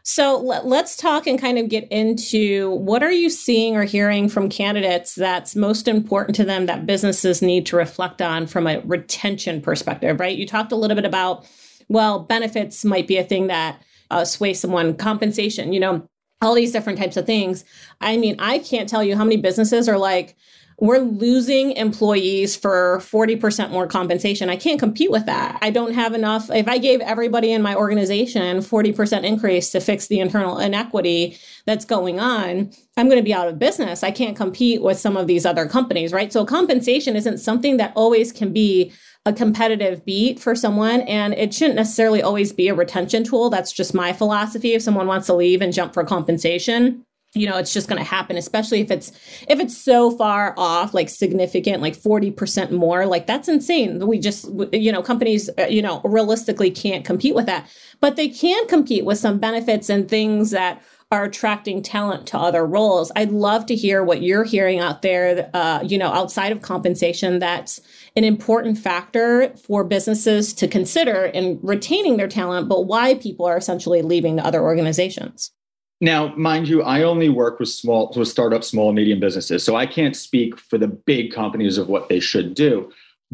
So 0.01 0.39
let, 0.39 0.65
us 0.65 0.95
talk 0.95 1.27
and 1.27 1.39
kind 1.39 1.59
of 1.59 1.69
get 1.69 1.87
into 1.91 2.71
what 2.71 3.03
are 3.03 3.11
you 3.11 3.29
seeing 3.29 3.75
or 3.75 3.83
hearing 3.83 4.29
from 4.29 4.49
candidates 4.49 5.13
that's 5.13 5.55
most 5.55 5.87
important 5.87 6.35
to 6.37 6.45
them 6.45 6.65
that 6.65 6.87
businesses 6.87 7.43
need 7.43 7.67
to 7.67 7.75
reflect 7.75 8.21
on 8.21 8.47
from 8.47 8.65
a 8.65 8.79
retention 8.79 9.61
perspective, 9.61 10.19
right? 10.19 10.37
You 10.37 10.47
talked 10.47 10.71
a 10.71 10.75
little 10.75 10.95
bit 10.95 11.05
about, 11.05 11.45
well, 11.87 12.19
benefits 12.19 12.83
might 12.83 13.05
be 13.05 13.17
a 13.17 13.23
thing 13.23 13.47
that 13.47 13.83
uh, 14.09 14.25
sway 14.25 14.53
someone, 14.53 14.95
compensation, 14.95 15.71
you 15.71 15.79
know, 15.79 16.07
all 16.41 16.53
these 16.53 16.71
different 16.71 16.99
types 16.99 17.17
of 17.17 17.25
things. 17.25 17.63
I 18.01 18.17
mean, 18.17 18.35
I 18.39 18.59
can't 18.59 18.87
tell 18.87 19.03
you 19.03 19.15
how 19.15 19.23
many 19.23 19.37
businesses 19.37 19.89
are 19.89 19.97
like, 19.97 20.35
we're 20.79 20.99
losing 20.99 21.71
employees 21.71 22.55
for 22.55 22.99
40% 22.99 23.71
more 23.71 23.87
compensation. 23.87 24.47
I 24.47 24.57
can't 24.57 24.79
compete 24.79 25.09
with 25.09 25.25
that. 25.25 25.57
I 25.63 25.71
don't 25.71 25.93
have 25.93 26.13
enough. 26.13 26.51
If 26.51 26.67
I 26.67 26.77
gave 26.77 27.01
everybody 27.01 27.51
in 27.51 27.63
my 27.63 27.73
organization 27.73 28.57
40% 28.57 29.23
increase 29.23 29.71
to 29.71 29.79
fix 29.79 30.05
the 30.05 30.19
internal 30.19 30.59
inequity 30.59 31.39
that's 31.65 31.83
going 31.83 32.19
on, 32.19 32.71
I'm 32.95 33.07
going 33.07 33.17
to 33.17 33.23
be 33.23 33.33
out 33.33 33.47
of 33.47 33.57
business. 33.57 34.03
I 34.03 34.11
can't 34.11 34.37
compete 34.37 34.83
with 34.83 34.99
some 34.99 35.17
of 35.17 35.25
these 35.25 35.47
other 35.47 35.67
companies, 35.67 36.13
right? 36.13 36.31
So 36.31 36.45
compensation 36.45 37.15
isn't 37.15 37.39
something 37.39 37.77
that 37.77 37.91
always 37.95 38.31
can 38.31 38.53
be 38.53 38.93
a 39.27 39.33
competitive 39.33 40.05
beat 40.05 40.39
for 40.39 40.55
someone 40.55 41.01
and 41.01 41.33
it 41.33 41.53
shouldn't 41.53 41.75
necessarily 41.75 42.21
always 42.21 42.53
be 42.53 42.69
a 42.69 42.73
retention 42.73 43.25
tool. 43.25 43.49
That's 43.49 43.73
just 43.73 43.93
my 43.93 44.13
philosophy. 44.13 44.73
If 44.73 44.81
someone 44.81 45.05
wants 45.05 45.27
to 45.27 45.33
leave 45.33 45.61
and 45.61 45.73
jump 45.73 45.93
for 45.93 46.05
compensation, 46.05 47.03
you 47.33 47.45
know 47.45 47.57
it's 47.57 47.73
just 47.73 47.89
going 47.89 48.01
to 48.01 48.07
happen 48.09 48.37
especially 48.37 48.79
if 48.79 48.89
it's 48.89 49.11
if 49.49 49.59
it's 49.59 49.77
so 49.77 50.11
far 50.11 50.55
off 50.57 50.93
like 50.93 51.09
significant 51.09 51.81
like 51.81 51.95
40% 51.95 52.71
more 52.71 53.05
like 53.05 53.27
that's 53.27 53.49
insane 53.49 54.07
we 54.07 54.17
just 54.17 54.49
you 54.71 54.93
know 54.93 55.03
companies 55.03 55.49
uh, 55.59 55.65
you 55.65 55.81
know 55.81 55.99
realistically 56.05 56.71
can't 56.71 57.03
compete 57.03 57.35
with 57.35 57.45
that 57.45 57.69
but 57.99 58.15
they 58.15 58.29
can 58.29 58.65
compete 58.67 59.03
with 59.03 59.17
some 59.17 59.39
benefits 59.39 59.89
and 59.89 60.07
things 60.07 60.51
that 60.51 60.81
are 61.11 61.23
attracting 61.23 61.81
talent 61.81 62.27
to 62.27 62.37
other 62.37 62.65
roles 62.65 63.11
i'd 63.15 63.31
love 63.31 63.65
to 63.65 63.75
hear 63.75 64.03
what 64.03 64.21
you're 64.21 64.43
hearing 64.43 64.79
out 64.79 65.01
there 65.01 65.49
uh, 65.53 65.79
you 65.83 65.97
know 65.97 66.11
outside 66.11 66.51
of 66.51 66.61
compensation 66.61 67.39
that's 67.39 67.79
an 68.15 68.23
important 68.25 68.77
factor 68.77 69.49
for 69.55 69.83
businesses 69.83 70.53
to 70.53 70.67
consider 70.67 71.25
in 71.25 71.59
retaining 71.63 72.17
their 72.17 72.27
talent 72.27 72.67
but 72.67 72.81
why 72.81 73.15
people 73.15 73.45
are 73.45 73.57
essentially 73.57 74.01
leaving 74.01 74.37
to 74.37 74.45
other 74.45 74.61
organizations 74.61 75.51
now, 75.99 76.35
mind 76.35 76.67
you, 76.67 76.83
I 76.83 77.01
only 77.01 77.29
work 77.29 77.59
with 77.59 77.69
small, 77.69 78.13
with 78.15 78.27
startup, 78.27 78.63
small 78.63 78.89
and 78.89 78.95
medium 78.95 79.19
businesses. 79.19 79.63
So 79.63 79.75
I 79.75 79.87
can't 79.87 80.15
speak 80.15 80.59
for 80.59 80.77
the 80.77 80.87
big 80.87 81.33
companies 81.33 81.79
of 81.79 81.89
what 81.89 82.07
they 82.07 82.19
should 82.19 82.53
do. 82.53 82.91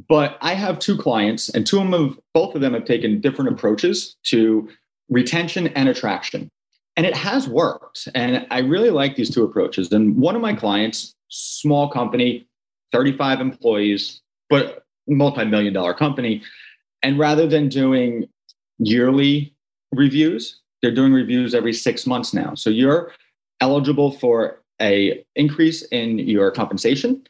But 0.07 0.37
I 0.41 0.53
have 0.53 0.79
two 0.79 0.97
clients, 0.97 1.49
and 1.49 1.67
two 1.67 1.79
of 1.79 1.91
them 1.91 2.07
have, 2.07 2.19
both 2.33 2.55
of 2.55 2.61
them 2.61 2.73
have 2.73 2.85
taken 2.85 3.19
different 3.19 3.51
approaches 3.51 4.15
to 4.27 4.69
retention 5.09 5.67
and 5.67 5.89
attraction. 5.89 6.49
And 6.95 7.05
it 7.05 7.15
has 7.15 7.47
worked. 7.47 8.07
And 8.13 8.45
I 8.51 8.59
really 8.59 8.91
like 8.91 9.15
these 9.15 9.33
two 9.33 9.43
approaches. 9.43 9.91
And 9.91 10.15
one 10.15 10.35
of 10.35 10.41
my 10.41 10.53
clients, 10.53 11.15
small 11.29 11.89
company, 11.89 12.47
35 12.91 13.41
employees, 13.41 14.21
but 14.49 14.85
multi-million 15.07 15.73
dollar 15.73 15.93
company. 15.93 16.43
And 17.01 17.17
rather 17.17 17.47
than 17.47 17.67
doing 17.67 18.29
yearly 18.77 19.53
reviews, 19.91 20.61
they're 20.81 20.93
doing 20.93 21.13
reviews 21.13 21.55
every 21.55 21.73
six 21.73 22.05
months 22.05 22.33
now. 22.33 22.53
So 22.55 22.69
you're 22.69 23.11
eligible 23.61 24.11
for 24.11 24.61
a 24.81 25.25
increase 25.35 25.81
in 25.83 26.19
your 26.19 26.51
compensation 26.51 27.23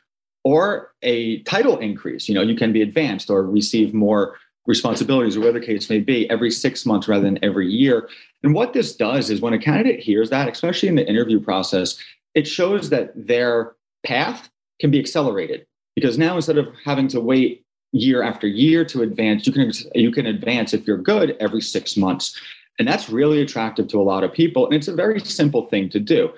or 0.43 0.91
a 1.03 1.41
title 1.43 1.77
increase. 1.77 2.27
You 2.27 2.35
know, 2.35 2.41
you 2.41 2.55
can 2.55 2.73
be 2.73 2.81
advanced 2.81 3.29
or 3.29 3.43
receive 3.43 3.93
more 3.93 4.37
responsibilities 4.65 5.35
or 5.35 5.41
whatever 5.41 5.59
the 5.59 5.65
case 5.65 5.89
may 5.89 5.99
be 5.99 6.29
every 6.29 6.51
six 6.51 6.85
months 6.85 7.07
rather 7.07 7.23
than 7.23 7.43
every 7.43 7.69
year. 7.69 8.09
And 8.43 8.53
what 8.53 8.73
this 8.73 8.95
does 8.95 9.29
is 9.29 9.41
when 9.41 9.53
a 9.53 9.59
candidate 9.59 9.99
hears 9.99 10.29
that, 10.29 10.47
especially 10.47 10.89
in 10.89 10.95
the 10.95 11.07
interview 11.07 11.39
process, 11.39 11.97
it 12.33 12.47
shows 12.47 12.89
that 12.89 13.11
their 13.15 13.75
path 14.05 14.49
can 14.79 14.91
be 14.91 14.99
accelerated 14.99 15.65
because 15.95 16.17
now 16.17 16.35
instead 16.35 16.57
of 16.57 16.67
having 16.83 17.07
to 17.09 17.19
wait 17.19 17.65
year 17.91 18.23
after 18.23 18.47
year 18.47 18.83
to 18.85 19.01
advance, 19.03 19.45
you 19.45 19.53
can 19.53 19.71
you 19.93 20.11
can 20.11 20.25
advance 20.25 20.73
if 20.73 20.87
you're 20.87 20.97
good 20.97 21.37
every 21.39 21.61
six 21.61 21.95
months. 21.95 22.39
And 22.79 22.87
that's 22.87 23.09
really 23.09 23.41
attractive 23.41 23.87
to 23.89 24.01
a 24.01 24.03
lot 24.03 24.23
of 24.23 24.33
people. 24.33 24.65
And 24.65 24.73
it's 24.73 24.87
a 24.87 24.95
very 24.95 25.19
simple 25.19 25.67
thing 25.67 25.89
to 25.89 25.99
do. 25.99 26.31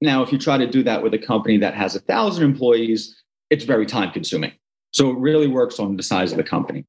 Now, 0.00 0.22
if 0.22 0.32
you 0.32 0.38
try 0.38 0.56
to 0.56 0.66
do 0.66 0.82
that 0.84 1.02
with 1.02 1.12
a 1.14 1.18
company 1.18 1.58
that 1.58 1.74
has 1.74 1.96
a 1.96 2.00
thousand 2.00 2.44
employees, 2.44 3.20
it's 3.50 3.64
very 3.64 3.86
time 3.86 4.12
consuming. 4.12 4.52
So 4.92 5.10
it 5.10 5.18
really 5.18 5.48
works 5.48 5.78
on 5.78 5.96
the 5.96 6.02
size 6.02 6.30
of 6.30 6.38
the 6.38 6.44
company. 6.44 6.86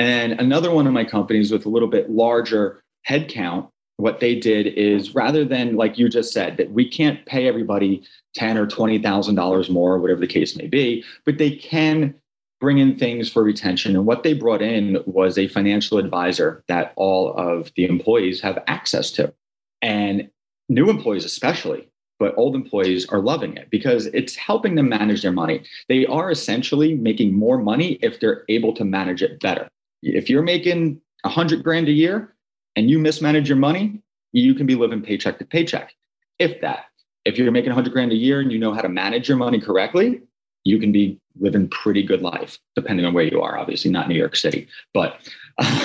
And 0.00 0.32
another 0.40 0.70
one 0.70 0.86
of 0.86 0.94
my 0.94 1.04
companies 1.04 1.52
with 1.52 1.66
a 1.66 1.68
little 1.68 1.86
bit 1.86 2.08
larger 2.08 2.82
headcount, 3.06 3.68
what 3.98 4.20
they 4.20 4.34
did 4.34 4.66
is 4.68 5.14
rather 5.14 5.44
than 5.44 5.76
like 5.76 5.98
you 5.98 6.08
just 6.08 6.32
said 6.32 6.56
that 6.56 6.72
we 6.72 6.88
can't 6.88 7.26
pay 7.26 7.46
everybody 7.46 8.02
ten 8.34 8.56
or 8.56 8.66
twenty 8.66 8.98
thousand 8.98 9.34
dollars 9.34 9.68
more, 9.68 9.98
whatever 9.98 10.20
the 10.20 10.26
case 10.26 10.56
may 10.56 10.66
be, 10.66 11.04
but 11.26 11.36
they 11.36 11.50
can 11.50 12.14
bring 12.62 12.78
in 12.78 12.98
things 12.98 13.30
for 13.30 13.42
retention. 13.42 13.94
And 13.94 14.06
what 14.06 14.22
they 14.22 14.32
brought 14.32 14.62
in 14.62 15.02
was 15.04 15.36
a 15.36 15.48
financial 15.48 15.98
advisor 15.98 16.64
that 16.66 16.94
all 16.96 17.34
of 17.34 17.70
the 17.76 17.84
employees 17.84 18.40
have 18.40 18.62
access 18.68 19.10
to. 19.12 19.34
And 19.82 20.30
new 20.70 20.88
employees, 20.88 21.26
especially, 21.26 21.90
but 22.18 22.32
old 22.38 22.54
employees 22.54 23.06
are 23.10 23.20
loving 23.20 23.54
it 23.54 23.68
because 23.68 24.06
it's 24.06 24.34
helping 24.34 24.76
them 24.76 24.88
manage 24.88 25.20
their 25.20 25.32
money. 25.32 25.62
They 25.90 26.06
are 26.06 26.30
essentially 26.30 26.94
making 26.94 27.34
more 27.34 27.58
money 27.58 27.98
if 28.00 28.18
they're 28.18 28.44
able 28.48 28.72
to 28.76 28.84
manage 28.84 29.22
it 29.22 29.40
better. 29.40 29.68
If 30.02 30.30
you're 30.30 30.42
making 30.42 31.00
a 31.24 31.28
hundred 31.28 31.62
grand 31.62 31.88
a 31.88 31.92
year 31.92 32.34
and 32.76 32.90
you 32.90 32.98
mismanage 32.98 33.48
your 33.48 33.58
money, 33.58 34.00
you 34.32 34.54
can 34.54 34.66
be 34.66 34.74
living 34.74 35.02
paycheck 35.02 35.38
to 35.38 35.44
paycheck. 35.44 35.94
If 36.38 36.60
that, 36.60 36.86
if 37.24 37.36
you're 37.36 37.50
making 37.52 37.72
a 37.72 37.74
hundred 37.74 37.92
grand 37.92 38.12
a 38.12 38.16
year 38.16 38.40
and 38.40 38.50
you 38.50 38.58
know 38.58 38.72
how 38.72 38.80
to 38.80 38.88
manage 38.88 39.28
your 39.28 39.36
money 39.36 39.60
correctly, 39.60 40.22
you 40.64 40.78
can 40.78 40.92
be 40.92 41.18
living 41.38 41.68
pretty 41.68 42.02
good 42.02 42.22
life, 42.22 42.58
depending 42.74 43.06
on 43.06 43.14
where 43.14 43.24
you 43.24 43.40
are. 43.40 43.58
Obviously, 43.58 43.90
not 43.90 44.08
New 44.08 44.14
York 44.14 44.36
City, 44.36 44.68
but 44.92 45.20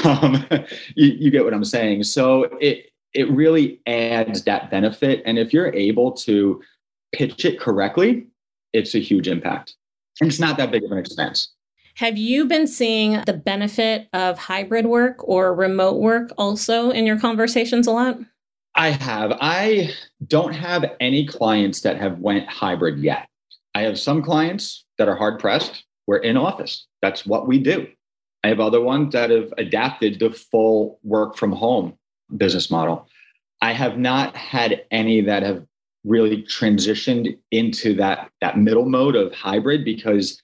um, 0.05 0.45
you, 0.95 1.11
you 1.17 1.31
get 1.31 1.43
what 1.43 1.53
I'm 1.53 1.65
saying. 1.65 2.03
So 2.03 2.43
it 2.59 2.91
it 3.13 3.29
really 3.31 3.79
adds 3.87 4.43
that 4.43 4.69
benefit, 4.69 5.23
and 5.25 5.37
if 5.37 5.53
you're 5.53 5.73
able 5.73 6.11
to 6.11 6.61
pitch 7.13 7.45
it 7.45 7.59
correctly, 7.59 8.27
it's 8.73 8.95
a 8.95 8.99
huge 8.99 9.27
impact, 9.27 9.75
and 10.19 10.29
it's 10.29 10.39
not 10.39 10.57
that 10.57 10.71
big 10.71 10.83
of 10.83 10.91
an 10.91 10.97
expense. 10.97 11.54
Have 11.95 12.17
you 12.17 12.45
been 12.45 12.67
seeing 12.67 13.21
the 13.25 13.31
benefit 13.31 14.09
of 14.11 14.37
hybrid 14.37 14.85
work 14.85 15.25
or 15.25 15.55
remote 15.55 16.01
work 16.01 16.29
also 16.37 16.89
in 16.91 17.05
your 17.05 17.17
conversations 17.17 17.87
a 17.87 17.91
lot? 17.91 18.17
I 18.75 18.89
have. 18.89 19.31
I 19.39 19.91
don't 20.27 20.53
have 20.53 20.91
any 20.99 21.25
clients 21.25 21.79
that 21.81 21.95
have 21.97 22.19
went 22.19 22.49
hybrid 22.49 22.99
yet. 22.99 23.29
I 23.73 23.83
have 23.83 23.97
some 23.97 24.21
clients 24.21 24.83
that 24.97 25.07
are 25.07 25.15
hard 25.15 25.39
pressed. 25.39 25.85
We're 26.05 26.17
in 26.17 26.35
office. 26.35 26.85
That's 27.01 27.25
what 27.25 27.47
we 27.47 27.59
do. 27.59 27.87
I 28.43 28.49
have 28.49 28.59
other 28.59 28.81
ones 28.81 29.13
that 29.13 29.29
have 29.29 29.53
adapted 29.57 30.19
the 30.19 30.31
full 30.31 30.99
work 31.01 31.37
from 31.37 31.53
home 31.53 31.97
business 32.35 32.69
model. 32.69 33.07
I 33.61 33.71
have 33.71 33.97
not 33.97 34.35
had 34.35 34.83
any 34.91 35.21
that 35.21 35.43
have 35.43 35.65
really 36.03 36.43
transitioned 36.43 37.37
into 37.51 37.95
that 37.95 38.29
that 38.41 38.57
middle 38.57 38.87
mode 38.87 39.15
of 39.15 39.33
hybrid 39.33 39.85
because 39.85 40.41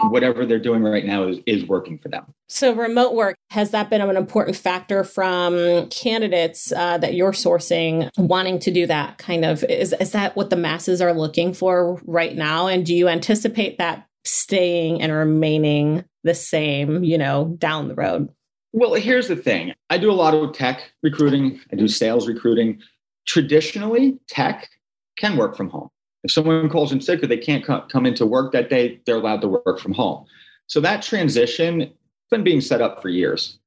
whatever 0.00 0.46
they're 0.46 0.58
doing 0.58 0.82
right 0.82 1.04
now 1.04 1.24
is, 1.24 1.38
is 1.46 1.64
working 1.64 1.98
for 1.98 2.08
them. 2.08 2.32
So, 2.48 2.72
remote 2.74 3.14
work 3.14 3.36
has 3.50 3.70
that 3.70 3.90
been 3.90 4.00
an 4.00 4.16
important 4.16 4.56
factor 4.56 5.04
from 5.04 5.88
candidates 5.88 6.72
uh, 6.72 6.98
that 6.98 7.14
you're 7.14 7.32
sourcing 7.32 8.10
wanting 8.16 8.58
to 8.60 8.70
do 8.70 8.86
that 8.86 9.18
kind 9.18 9.44
of? 9.44 9.64
Is 9.64 9.94
is 10.00 10.12
that 10.12 10.36
what 10.36 10.50
the 10.50 10.56
masses 10.56 11.00
are 11.00 11.12
looking 11.12 11.52
for 11.52 12.00
right 12.04 12.36
now? 12.36 12.66
And 12.66 12.86
do 12.86 12.94
you 12.94 13.08
anticipate 13.08 13.78
that 13.78 14.06
staying 14.24 15.02
and 15.02 15.12
remaining 15.12 16.04
the 16.24 16.34
same, 16.34 17.02
you 17.04 17.18
know, 17.18 17.56
down 17.58 17.88
the 17.88 17.94
road? 17.94 18.28
Well, 18.72 18.94
here's 18.94 19.28
the 19.28 19.36
thing 19.36 19.74
I 19.90 19.98
do 19.98 20.10
a 20.10 20.12
lot 20.12 20.34
of 20.34 20.52
tech 20.52 20.92
recruiting, 21.02 21.60
I 21.72 21.76
do 21.76 21.88
sales 21.88 22.28
recruiting. 22.28 22.80
Traditionally, 23.26 24.18
tech 24.28 24.68
can 25.16 25.36
work 25.36 25.56
from 25.56 25.68
home. 25.68 25.90
If 26.28 26.32
someone 26.32 26.68
calls 26.68 26.92
in 26.92 27.00
sick 27.00 27.22
or 27.22 27.26
they 27.26 27.38
can't 27.38 27.64
come 27.64 28.04
into 28.04 28.26
work 28.26 28.52
that 28.52 28.68
day, 28.68 29.00
they're 29.06 29.16
allowed 29.16 29.40
to 29.40 29.48
work 29.48 29.80
from 29.80 29.94
home. 29.94 30.26
So 30.66 30.78
that 30.80 31.00
transition 31.02 31.80
has 31.80 31.88
been 32.30 32.44
being 32.44 32.60
set 32.60 32.82
up 32.82 33.00
for 33.00 33.08
years. 33.08 33.58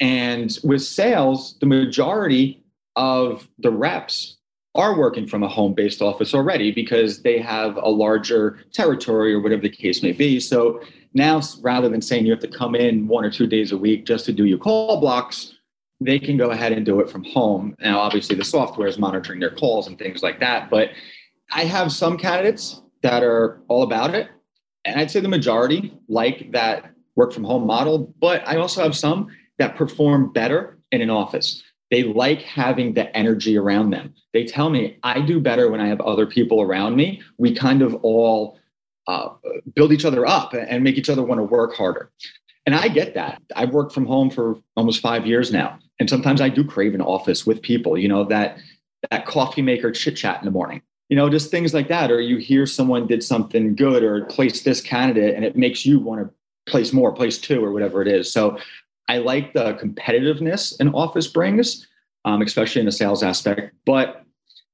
And 0.00 0.58
with 0.64 0.82
sales, 0.82 1.56
the 1.60 1.66
majority 1.66 2.64
of 2.96 3.48
the 3.60 3.70
reps 3.70 4.38
are 4.74 4.98
working 4.98 5.28
from 5.28 5.44
a 5.44 5.48
home 5.48 5.72
based 5.72 6.02
office 6.02 6.34
already 6.34 6.72
because 6.72 7.22
they 7.22 7.38
have 7.38 7.76
a 7.76 7.88
larger 7.88 8.58
territory 8.72 9.32
or 9.32 9.38
whatever 9.38 9.62
the 9.62 9.68
case 9.68 10.02
may 10.02 10.10
be. 10.10 10.40
So 10.40 10.82
now, 11.14 11.40
rather 11.60 11.88
than 11.88 12.02
saying 12.02 12.26
you 12.26 12.32
have 12.32 12.40
to 12.40 12.48
come 12.48 12.74
in 12.74 13.06
one 13.06 13.24
or 13.24 13.30
two 13.30 13.46
days 13.46 13.70
a 13.70 13.78
week 13.78 14.04
just 14.04 14.24
to 14.24 14.32
do 14.32 14.46
your 14.46 14.58
call 14.58 15.00
blocks, 15.00 15.54
they 16.00 16.18
can 16.18 16.36
go 16.36 16.50
ahead 16.50 16.72
and 16.72 16.84
do 16.84 16.98
it 16.98 17.08
from 17.08 17.22
home. 17.22 17.76
Now, 17.78 18.00
obviously, 18.00 18.34
the 18.34 18.44
software 18.44 18.88
is 18.88 18.98
monitoring 18.98 19.38
their 19.38 19.54
calls 19.54 19.86
and 19.86 19.96
things 19.96 20.24
like 20.24 20.40
that. 20.40 20.70
But 20.70 20.90
I 21.52 21.64
have 21.64 21.92
some 21.92 22.16
candidates 22.16 22.80
that 23.02 23.22
are 23.22 23.60
all 23.68 23.82
about 23.82 24.14
it. 24.14 24.28
And 24.84 24.98
I'd 24.98 25.10
say 25.10 25.20
the 25.20 25.28
majority 25.28 25.94
like 26.08 26.52
that 26.52 26.92
work 27.16 27.32
from 27.32 27.44
home 27.44 27.66
model. 27.66 28.14
But 28.20 28.46
I 28.46 28.56
also 28.56 28.82
have 28.82 28.96
some 28.96 29.28
that 29.58 29.76
perform 29.76 30.32
better 30.32 30.78
in 30.90 31.00
an 31.02 31.10
office. 31.10 31.62
They 31.90 32.04
like 32.04 32.42
having 32.42 32.94
the 32.94 33.14
energy 33.16 33.58
around 33.58 33.90
them. 33.90 34.14
They 34.32 34.44
tell 34.44 34.70
me, 34.70 34.96
I 35.02 35.20
do 35.20 35.40
better 35.40 35.70
when 35.70 35.80
I 35.80 35.88
have 35.88 36.00
other 36.00 36.24
people 36.24 36.62
around 36.62 36.96
me. 36.96 37.20
We 37.36 37.54
kind 37.54 37.82
of 37.82 37.94
all 38.02 38.58
uh, 39.08 39.30
build 39.74 39.92
each 39.92 40.04
other 40.04 40.24
up 40.24 40.54
and 40.54 40.84
make 40.84 40.96
each 40.96 41.10
other 41.10 41.22
want 41.22 41.40
to 41.40 41.44
work 41.44 41.74
harder. 41.74 42.12
And 42.64 42.74
I 42.74 42.88
get 42.88 43.14
that. 43.14 43.42
I've 43.56 43.70
worked 43.70 43.92
from 43.92 44.06
home 44.06 44.30
for 44.30 44.56
almost 44.76 45.00
five 45.00 45.26
years 45.26 45.50
now. 45.52 45.78
And 45.98 46.08
sometimes 46.08 46.40
I 46.40 46.48
do 46.48 46.62
crave 46.64 46.94
an 46.94 47.00
office 47.00 47.44
with 47.44 47.60
people, 47.60 47.98
you 47.98 48.08
know, 48.08 48.24
that 48.24 48.58
that 49.10 49.26
coffee 49.26 49.62
maker 49.62 49.90
chit 49.90 50.16
chat 50.16 50.38
in 50.38 50.44
the 50.44 50.50
morning. 50.50 50.82
You 51.10 51.16
know, 51.16 51.28
just 51.28 51.50
things 51.50 51.74
like 51.74 51.88
that. 51.88 52.10
Or 52.10 52.20
you 52.20 52.38
hear 52.38 52.64
someone 52.64 53.06
did 53.06 53.22
something 53.22 53.74
good 53.74 54.02
or 54.02 54.24
placed 54.26 54.64
this 54.64 54.80
candidate 54.80 55.34
and 55.34 55.44
it 55.44 55.56
makes 55.56 55.84
you 55.84 55.98
want 55.98 56.22
to 56.22 56.30
place 56.70 56.92
more, 56.92 57.12
place 57.12 57.36
two, 57.36 57.62
or 57.62 57.72
whatever 57.72 58.00
it 58.00 58.08
is. 58.08 58.32
So 58.32 58.58
I 59.08 59.18
like 59.18 59.52
the 59.52 59.74
competitiveness 59.74 60.78
an 60.80 60.94
office 60.94 61.26
brings, 61.26 61.86
um, 62.24 62.42
especially 62.42 62.80
in 62.80 62.86
the 62.86 62.92
sales 62.92 63.22
aspect. 63.22 63.74
But 63.84 64.24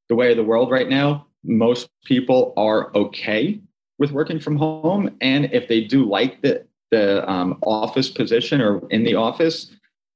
the 0.09 0.14
way 0.14 0.31
of 0.31 0.37
the 0.37 0.45
world 0.45 0.71
right 0.71 0.88
now, 0.88 1.26
most 1.43 1.88
people 2.05 2.52
are 2.57 2.95
okay 2.95 3.61
with 3.99 4.12
working 4.12 4.38
from 4.38 4.57
home. 4.57 5.16
And 5.21 5.47
if 5.52 5.69
they 5.69 5.81
do 5.85 6.05
like 6.05 6.43
the, 6.43 6.66
the 6.90 7.28
um, 7.31 7.59
office 7.62 8.11
position 8.11 8.61
or 8.61 8.87
in 8.90 9.05
the 9.05 9.14
office, 9.14 9.73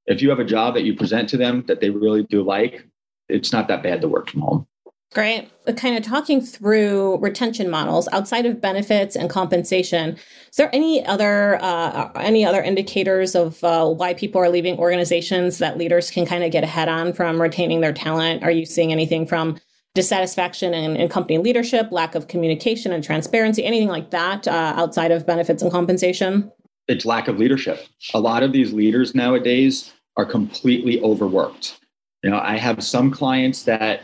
if 0.06 0.20
you 0.20 0.28
have 0.28 0.38
a 0.38 0.44
job 0.44 0.74
that 0.74 0.82
you 0.84 0.94
present 0.94 1.28
to 1.30 1.36
them 1.36 1.64
that 1.66 1.80
they 1.80 1.90
really 1.90 2.24
do 2.24 2.42
like, 2.42 2.84
it's 3.28 3.52
not 3.52 3.68
that 3.68 3.82
bad 3.82 4.00
to 4.02 4.08
work 4.08 4.28
from 4.28 4.42
home. 4.42 4.66
Great. 5.12 5.50
Kind 5.76 5.96
of 5.96 6.04
talking 6.04 6.40
through 6.40 7.18
retention 7.18 7.68
models 7.68 8.08
outside 8.12 8.46
of 8.46 8.60
benefits 8.60 9.16
and 9.16 9.28
compensation. 9.28 10.16
Is 10.50 10.56
there 10.56 10.70
any 10.72 11.04
other 11.04 11.58
uh, 11.60 12.12
any 12.14 12.44
other 12.44 12.62
indicators 12.62 13.34
of 13.34 13.62
uh, 13.64 13.88
why 13.88 14.14
people 14.14 14.40
are 14.40 14.48
leaving 14.48 14.78
organizations 14.78 15.58
that 15.58 15.76
leaders 15.76 16.12
can 16.12 16.26
kind 16.26 16.44
of 16.44 16.52
get 16.52 16.62
ahead 16.62 16.88
on 16.88 17.12
from 17.12 17.42
retaining 17.42 17.80
their 17.80 17.92
talent? 17.92 18.44
Are 18.44 18.52
you 18.52 18.64
seeing 18.64 18.92
anything 18.92 19.26
from 19.26 19.58
dissatisfaction 19.96 20.74
in, 20.74 20.94
in 20.94 21.08
company 21.08 21.38
leadership, 21.38 21.88
lack 21.90 22.14
of 22.14 22.28
communication 22.28 22.92
and 22.92 23.02
transparency, 23.02 23.64
anything 23.64 23.88
like 23.88 24.10
that 24.10 24.46
uh, 24.46 24.74
outside 24.76 25.10
of 25.10 25.26
benefits 25.26 25.60
and 25.60 25.72
compensation? 25.72 26.52
It's 26.86 27.04
lack 27.04 27.26
of 27.26 27.36
leadership. 27.36 27.84
A 28.14 28.20
lot 28.20 28.44
of 28.44 28.52
these 28.52 28.72
leaders 28.72 29.14
nowadays 29.14 29.92
are 30.16 30.24
completely 30.24 31.02
overworked. 31.02 31.80
You 32.22 32.30
know, 32.30 32.38
I 32.38 32.58
have 32.58 32.84
some 32.84 33.10
clients 33.10 33.64
that 33.64 34.02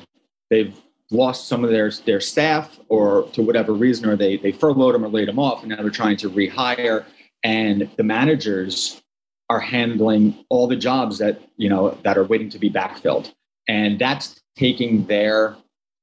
they've 0.50 0.74
lost 1.10 1.48
some 1.48 1.64
of 1.64 1.70
their 1.70 1.90
their 2.04 2.20
staff 2.20 2.78
or 2.88 3.28
to 3.32 3.42
whatever 3.42 3.72
reason 3.72 4.08
or 4.08 4.16
they 4.16 4.36
they 4.36 4.52
furloughed 4.52 4.94
them 4.94 5.04
or 5.04 5.08
laid 5.08 5.28
them 5.28 5.38
off 5.38 5.62
and 5.62 5.70
now 5.70 5.76
they're 5.76 5.90
trying 5.90 6.16
to 6.18 6.30
rehire. 6.30 7.04
And 7.44 7.88
the 7.96 8.02
managers 8.02 9.00
are 9.48 9.60
handling 9.60 10.44
all 10.48 10.66
the 10.66 10.76
jobs 10.76 11.18
that 11.18 11.40
you 11.56 11.68
know 11.68 11.96
that 12.02 12.18
are 12.18 12.24
waiting 12.24 12.50
to 12.50 12.58
be 12.58 12.70
backfilled. 12.70 13.32
And 13.68 13.98
that's 13.98 14.40
taking 14.56 15.06
their 15.06 15.56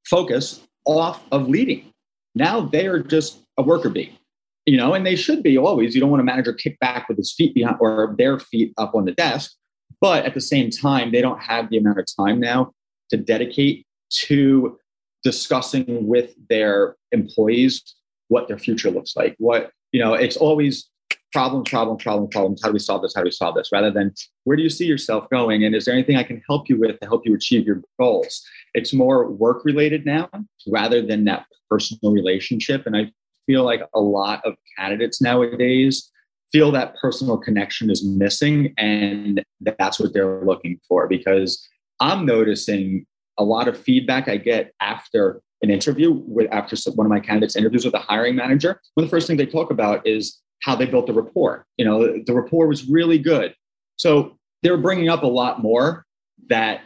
focus 0.06 0.62
off 0.86 1.24
of 1.32 1.50
leading. 1.50 1.92
Now 2.36 2.62
they 2.62 2.88
are 2.88 3.00
just 3.00 3.39
a 3.58 3.63
worker 3.63 3.89
bee 3.89 4.18
you 4.66 4.78
know 4.78 4.94
and 4.94 5.06
they 5.06 5.16
should 5.16 5.44
be 5.44 5.58
always. 5.58 5.94
You 5.94 6.02
don't 6.02 6.10
want 6.10 6.22
a 6.22 6.26
manager 6.26 6.54
kick 6.54 6.80
back 6.80 7.10
with 7.10 7.18
his 7.18 7.34
feet 7.34 7.54
behind 7.54 7.78
or 7.80 8.16
their 8.18 8.39
feet 8.39 8.74
up 8.78 8.96
on 8.96 9.06
the 9.06 9.12
desk. 9.12 9.52
But 10.00 10.26
at 10.26 10.34
the 10.34 10.42
same 10.42 10.70
time 10.70 11.12
they 11.12 11.22
don't 11.22 11.42
have 11.42 11.70
the 11.70 11.78
amount 11.78 12.00
of 12.00 12.06
time 12.18 12.39
now 12.39 12.72
to 13.10 13.18
dedicate 13.18 13.86
to 14.26 14.78
discussing 15.23 16.07
with 16.07 16.33
their 16.49 16.95
employees 17.12 17.95
what 18.27 18.47
their 18.47 18.57
future 18.57 18.91
looks 18.91 19.15
like. 19.15 19.36
What, 19.38 19.71
you 19.91 19.99
know, 19.99 20.13
it's 20.13 20.38
always 20.38 20.89
problem, 21.31 21.63
problem, 21.63 21.97
problem, 21.97 22.29
problems. 22.29 22.62
How 22.62 22.69
do 22.69 22.73
we 22.73 22.79
solve 22.79 23.01
this? 23.01 23.13
How 23.15 23.21
do 23.21 23.25
we 23.25 23.31
solve 23.31 23.55
this? 23.55 23.69
Rather 23.71 23.91
than 23.91 24.13
where 24.43 24.55
do 24.55 24.63
you 24.63 24.69
see 24.69 24.86
yourself 24.86 25.29
going? 25.29 25.63
And 25.63 25.75
is 25.75 25.86
there 25.86 25.93
anything 25.93 26.15
I 26.15 26.23
can 26.23 26.41
help 26.47 26.69
you 26.69 26.79
with 26.79 26.99
to 26.99 27.07
help 27.07 27.25
you 27.25 27.33
achieve 27.33 27.65
your 27.65 27.81
goals? 27.99 28.43
It's 28.73 28.93
more 28.93 29.31
work 29.31 29.65
related 29.65 30.05
now 30.05 30.29
rather 30.67 31.01
than 31.01 31.25
that 31.25 31.45
personal 31.69 32.13
relationship. 32.13 32.86
And 32.86 32.95
I 32.95 33.12
feel 33.45 33.63
like 33.63 33.81
a 33.93 33.99
lot 33.99 34.41
of 34.45 34.55
candidates 34.77 35.21
nowadays 35.21 36.09
feel 36.51 36.71
that 36.71 36.95
personal 36.97 37.38
connection 37.38 37.89
is 37.89 38.05
missing. 38.05 38.73
And 38.77 39.43
that's 39.59 39.99
what 39.99 40.13
they're 40.13 40.45
looking 40.45 40.79
for 40.88 41.07
because 41.07 41.67
I'm 41.99 42.25
noticing 42.25 43.05
a 43.38 43.43
lot 43.43 43.67
of 43.67 43.78
feedback 43.78 44.28
I 44.28 44.38
get 44.38 44.74
after 44.80 45.41
an 45.62 45.69
interview 45.69 46.12
with 46.12 46.52
after 46.52 46.76
one 46.91 47.06
of 47.06 47.10
my 47.10 47.19
candidates 47.19 47.56
interviews 47.56 47.86
with 47.86 47.93
a 47.93 48.00
hiring 48.00 48.36
manager. 48.36 48.82
One 48.96 49.06
of 49.06 49.10
the 49.10 49.15
first 49.15 49.28
things 49.28 49.38
they 49.38 49.46
talk 49.46 49.72
about 49.72 50.06
is 50.06 50.41
how 50.62 50.76
they 50.76 50.86
built 50.86 51.08
the 51.08 51.13
rapport. 51.13 51.65
You 51.78 51.86
know, 51.86 52.22
the 52.26 52.34
rapport 52.34 52.67
was 52.67 52.88
really 52.89 53.17
good. 53.17 53.56
So 53.96 54.38
they're 54.62 54.78
bringing 54.78 55.10
up 55.10 55.24
a 55.24 55.28
lot 55.28 55.62
more 55.62 56.06
that 56.50 56.82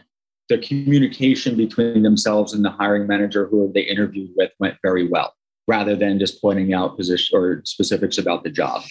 the 0.50 0.60
communication 0.60 1.58
between 1.58 2.04
themselves 2.04 2.54
and 2.54 2.64
the 2.64 2.70
hiring 2.70 3.08
manager 3.08 3.48
who 3.48 3.72
they 3.74 3.82
interviewed 3.82 4.32
with 4.36 4.52
went 4.60 4.78
very 4.82 5.08
well, 5.08 5.34
rather 5.68 5.96
than 5.96 6.20
just 6.20 6.42
pointing 6.42 6.74
out 6.74 6.98
position 6.98 7.38
or 7.38 7.62
specifics 7.66 8.18
about 8.18 8.44
the 8.44 8.50
job. 8.50 8.84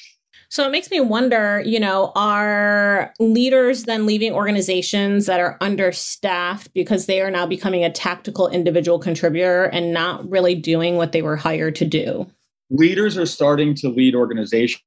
So 0.48 0.66
it 0.66 0.70
makes 0.70 0.90
me 0.90 1.00
wonder, 1.00 1.62
you 1.64 1.80
know, 1.80 2.12
are 2.14 3.12
leaders 3.18 3.85
then 3.85 4.06
leaving 4.06 4.32
organizations 4.32 5.26
that 5.26 5.40
are 5.40 5.56
understaffed 5.61 6.72
because 6.72 7.06
they 7.06 7.20
are 7.20 7.30
now 7.30 7.46
becoming 7.46 7.85
a 7.85 7.90
tactical 7.90 8.48
individual 8.48 8.98
contributor 8.98 9.64
and 9.64 9.92
not 9.92 10.28
really 10.28 10.54
doing 10.54 10.96
what 10.96 11.12
they 11.12 11.22
were 11.22 11.37
hired 11.37 11.74
to 11.76 11.85
do? 11.85 12.26
Leaders 12.70 13.18
are 13.18 13.26
starting 13.26 13.74
to 13.74 13.88
lead 13.88 14.14
organizations 14.14 14.82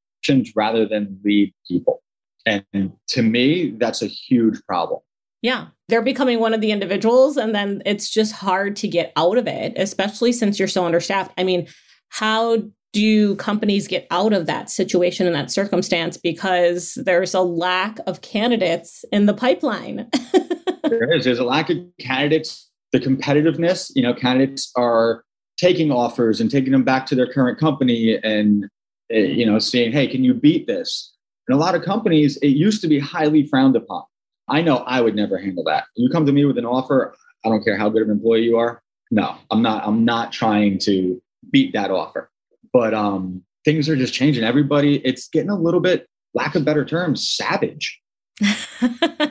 rather 0.55 0.85
than 0.85 1.19
lead 1.23 1.53
people. 1.67 2.01
And 2.45 2.93
to 3.09 3.21
me, 3.21 3.71
that's 3.77 4.01
a 4.01 4.07
huge 4.07 4.59
problem. 4.65 5.01
Yeah. 5.41 5.67
They're 5.87 6.01
becoming 6.01 6.39
one 6.39 6.53
of 6.53 6.61
the 6.61 6.71
individuals, 6.71 7.37
and 7.37 7.55
then 7.55 7.81
it's 7.85 8.09
just 8.09 8.33
hard 8.33 8.75
to 8.77 8.87
get 8.87 9.11
out 9.15 9.37
of 9.37 9.47
it, 9.47 9.73
especially 9.75 10.31
since 10.31 10.59
you're 10.59 10.67
so 10.67 10.85
understaffed. 10.85 11.31
I 11.37 11.43
mean, 11.43 11.67
how 12.09 12.63
do 12.91 13.35
companies 13.35 13.87
get 13.87 14.07
out 14.11 14.33
of 14.33 14.45
that 14.47 14.69
situation 14.69 15.27
and 15.27 15.35
that 15.35 15.51
circumstance 15.51 16.17
because 16.17 16.97
there's 17.05 17.33
a 17.33 17.41
lack 17.41 17.99
of 18.07 18.21
candidates 18.21 19.05
in 19.11 19.25
the 19.25 19.33
pipeline? 19.33 20.09
there 20.83 21.11
is. 21.13 21.25
There's 21.25 21.39
a 21.39 21.43
lack 21.43 21.69
of 21.69 21.77
candidates. 21.99 22.69
The 22.91 22.99
competitiveness, 22.99 23.91
you 23.95 24.01
know, 24.01 24.13
candidates 24.13 24.71
are 24.75 25.23
taking 25.57 25.91
offers 25.91 26.41
and 26.41 26.49
taking 26.49 26.71
them 26.71 26.83
back 26.83 27.05
to 27.07 27.15
their 27.15 27.31
current 27.31 27.59
company 27.59 28.17
and, 28.23 28.65
eh, 29.11 29.19
you 29.19 29.45
know, 29.45 29.59
saying, 29.59 29.91
hey, 29.91 30.07
can 30.07 30.23
you 30.23 30.33
beat 30.33 30.65
this? 30.65 31.13
And 31.47 31.55
a 31.55 31.59
lot 31.59 31.75
of 31.75 31.83
companies, 31.83 32.37
it 32.37 32.49
used 32.49 32.81
to 32.81 32.87
be 32.87 32.97
highly 32.97 33.45
frowned 33.45 33.75
upon. 33.75 34.03
I 34.47 34.61
know 34.61 34.77
I 34.77 35.01
would 35.01 35.15
never 35.15 35.37
handle 35.37 35.63
that. 35.65 35.85
You 35.95 36.09
come 36.09 36.25
to 36.25 36.31
me 36.31 36.45
with 36.45 36.57
an 36.57 36.65
offer, 36.65 37.15
I 37.45 37.49
don't 37.49 37.63
care 37.63 37.77
how 37.77 37.89
good 37.89 38.01
of 38.01 38.07
an 38.07 38.15
employee 38.15 38.43
you 38.43 38.57
are. 38.57 38.81
No, 39.11 39.35
I'm 39.51 39.61
not. 39.61 39.85
I'm 39.85 40.05
not 40.05 40.31
trying 40.31 40.77
to 40.79 41.21
beat 41.51 41.73
that 41.73 41.91
offer 41.91 42.29
but 42.73 42.93
um, 42.93 43.43
things 43.65 43.89
are 43.89 43.95
just 43.95 44.13
changing. 44.13 44.43
Everybody, 44.43 44.97
it's 45.05 45.27
getting 45.27 45.49
a 45.49 45.57
little 45.57 45.79
bit, 45.79 46.07
lack 46.33 46.55
of 46.55 46.65
better 46.65 46.85
terms, 46.85 47.29
savage. 47.29 47.99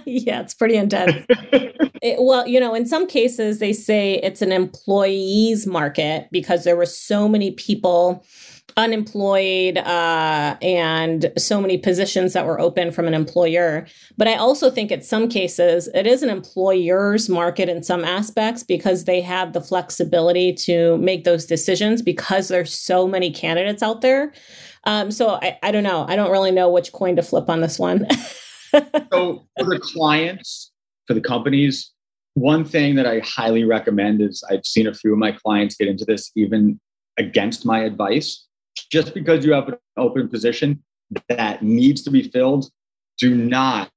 yeah, 0.04 0.40
it's 0.40 0.54
pretty 0.54 0.76
intense. 0.76 1.24
it, 1.30 2.16
well, 2.20 2.46
you 2.46 2.60
know, 2.60 2.74
in 2.74 2.86
some 2.86 3.06
cases, 3.06 3.58
they 3.58 3.72
say 3.72 4.14
it's 4.22 4.42
an 4.42 4.52
employees 4.52 5.66
market 5.66 6.28
because 6.30 6.64
there 6.64 6.76
were 6.76 6.86
so 6.86 7.28
many 7.28 7.52
people 7.52 8.24
unemployed 8.76 9.78
uh, 9.78 10.56
and 10.62 11.32
so 11.36 11.60
many 11.60 11.78
positions 11.78 12.32
that 12.32 12.46
were 12.46 12.60
open 12.60 12.92
from 12.92 13.06
an 13.06 13.14
employer. 13.14 13.86
But 14.16 14.28
I 14.28 14.34
also 14.34 14.70
think 14.70 14.90
in 14.90 15.02
some 15.02 15.28
cases 15.28 15.88
it 15.94 16.06
is 16.06 16.22
an 16.22 16.30
employer's 16.30 17.28
market 17.28 17.68
in 17.68 17.82
some 17.82 18.04
aspects 18.04 18.62
because 18.62 19.04
they 19.04 19.20
have 19.20 19.52
the 19.52 19.60
flexibility 19.60 20.52
to 20.54 20.96
make 20.98 21.24
those 21.24 21.46
decisions 21.46 22.02
because 22.02 22.48
there's 22.48 22.72
so 22.72 23.08
many 23.08 23.30
candidates 23.30 23.82
out 23.82 24.00
there. 24.00 24.32
Um, 24.84 25.10
so 25.10 25.38
I, 25.42 25.58
I 25.62 25.72
don't 25.72 25.82
know. 25.82 26.06
I 26.08 26.16
don't 26.16 26.30
really 26.30 26.52
know 26.52 26.70
which 26.70 26.92
coin 26.92 27.16
to 27.16 27.22
flip 27.22 27.48
on 27.48 27.60
this 27.60 27.78
one. 27.78 28.06
so 29.12 29.46
for 29.58 29.64
the 29.64 29.80
clients, 29.82 30.72
for 31.06 31.14
the 31.14 31.20
companies, 31.20 31.92
one 32.34 32.64
thing 32.64 32.94
that 32.94 33.06
I 33.06 33.20
highly 33.20 33.64
recommend 33.64 34.20
is 34.20 34.44
I've 34.48 34.64
seen 34.64 34.86
a 34.86 34.94
few 34.94 35.12
of 35.12 35.18
my 35.18 35.32
clients 35.32 35.76
get 35.76 35.88
into 35.88 36.04
this 36.04 36.30
even 36.36 36.78
against 37.18 37.66
my 37.66 37.80
advice. 37.80 38.46
Just 38.90 39.14
because 39.14 39.44
you 39.44 39.52
have 39.52 39.68
an 39.68 39.76
open 39.96 40.28
position 40.28 40.82
that 41.28 41.62
needs 41.62 42.02
to 42.02 42.10
be 42.10 42.22
filled, 42.22 42.70
do 43.18 43.34
not 43.34 43.90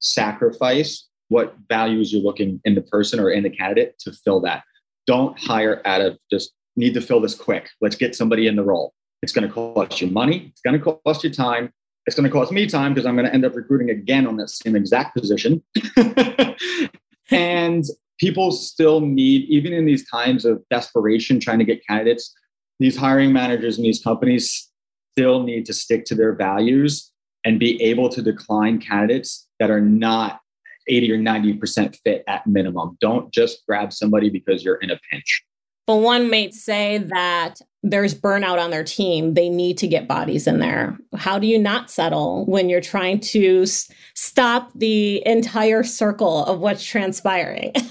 sacrifice 0.00 1.08
what 1.28 1.54
values 1.68 2.12
you're 2.12 2.22
looking 2.22 2.60
in 2.64 2.74
the 2.74 2.82
person 2.82 3.20
or 3.20 3.30
in 3.30 3.42
the 3.42 3.50
candidate 3.50 3.98
to 4.00 4.12
fill 4.12 4.40
that. 4.40 4.62
Don't 5.06 5.38
hire 5.38 5.82
out 5.84 6.00
of 6.00 6.18
just 6.30 6.52
need 6.76 6.94
to 6.94 7.00
fill 7.00 7.20
this 7.20 7.34
quick. 7.34 7.68
Let's 7.80 7.96
get 7.96 8.14
somebody 8.14 8.46
in 8.46 8.56
the 8.56 8.62
role. 8.62 8.94
It's 9.22 9.32
going 9.32 9.46
to 9.46 9.52
cost 9.52 10.00
you 10.00 10.08
money. 10.08 10.46
It's 10.52 10.60
going 10.60 10.78
to 10.78 10.98
cost 11.04 11.24
you 11.24 11.30
time. 11.30 11.72
It's 12.06 12.16
going 12.16 12.24
to 12.24 12.30
cost 12.30 12.52
me 12.52 12.66
time 12.66 12.94
because 12.94 13.04
I'm 13.04 13.16
going 13.16 13.26
to 13.26 13.34
end 13.34 13.44
up 13.44 13.54
recruiting 13.54 13.90
again 13.90 14.26
on 14.26 14.36
that 14.36 14.48
same 14.48 14.76
exact 14.76 15.14
position. 15.14 15.62
and 17.30 17.84
people 18.18 18.50
still 18.52 19.00
need, 19.00 19.42
even 19.48 19.72
in 19.72 19.84
these 19.84 20.08
times 20.08 20.44
of 20.44 20.62
desperation, 20.70 21.40
trying 21.40 21.58
to 21.58 21.64
get 21.64 21.86
candidates, 21.86 22.34
these 22.78 22.96
hiring 22.96 23.32
managers 23.32 23.76
and 23.76 23.84
these 23.84 24.02
companies 24.02 24.68
still 25.12 25.42
need 25.42 25.66
to 25.66 25.72
stick 25.72 26.04
to 26.06 26.14
their 26.14 26.34
values 26.34 27.12
and 27.44 27.58
be 27.58 27.80
able 27.82 28.08
to 28.08 28.22
decline 28.22 28.78
candidates 28.80 29.48
that 29.58 29.70
are 29.70 29.80
not 29.80 30.40
80 30.88 31.12
or 31.12 31.18
90% 31.18 31.96
fit 32.04 32.24
at 32.28 32.46
minimum. 32.46 32.96
Don't 33.00 33.32
just 33.32 33.64
grab 33.66 33.92
somebody 33.92 34.30
because 34.30 34.64
you're 34.64 34.76
in 34.76 34.90
a 34.90 34.98
pinch. 35.10 35.42
But 35.86 35.96
one 35.96 36.30
might 36.30 36.52
say 36.52 36.98
that 36.98 37.60
there's 37.82 38.14
burnout 38.14 38.58
on 38.58 38.70
their 38.70 38.84
team. 38.84 39.34
They 39.34 39.48
need 39.48 39.78
to 39.78 39.88
get 39.88 40.06
bodies 40.06 40.46
in 40.46 40.58
there. 40.58 40.98
How 41.16 41.38
do 41.38 41.46
you 41.46 41.58
not 41.58 41.90
settle 41.90 42.44
when 42.44 42.68
you're 42.68 42.82
trying 42.82 43.20
to 43.20 43.62
s- 43.62 43.90
stop 44.14 44.70
the 44.74 45.26
entire 45.26 45.82
circle 45.82 46.44
of 46.44 46.60
what's 46.60 46.84
transpiring? 46.84 47.72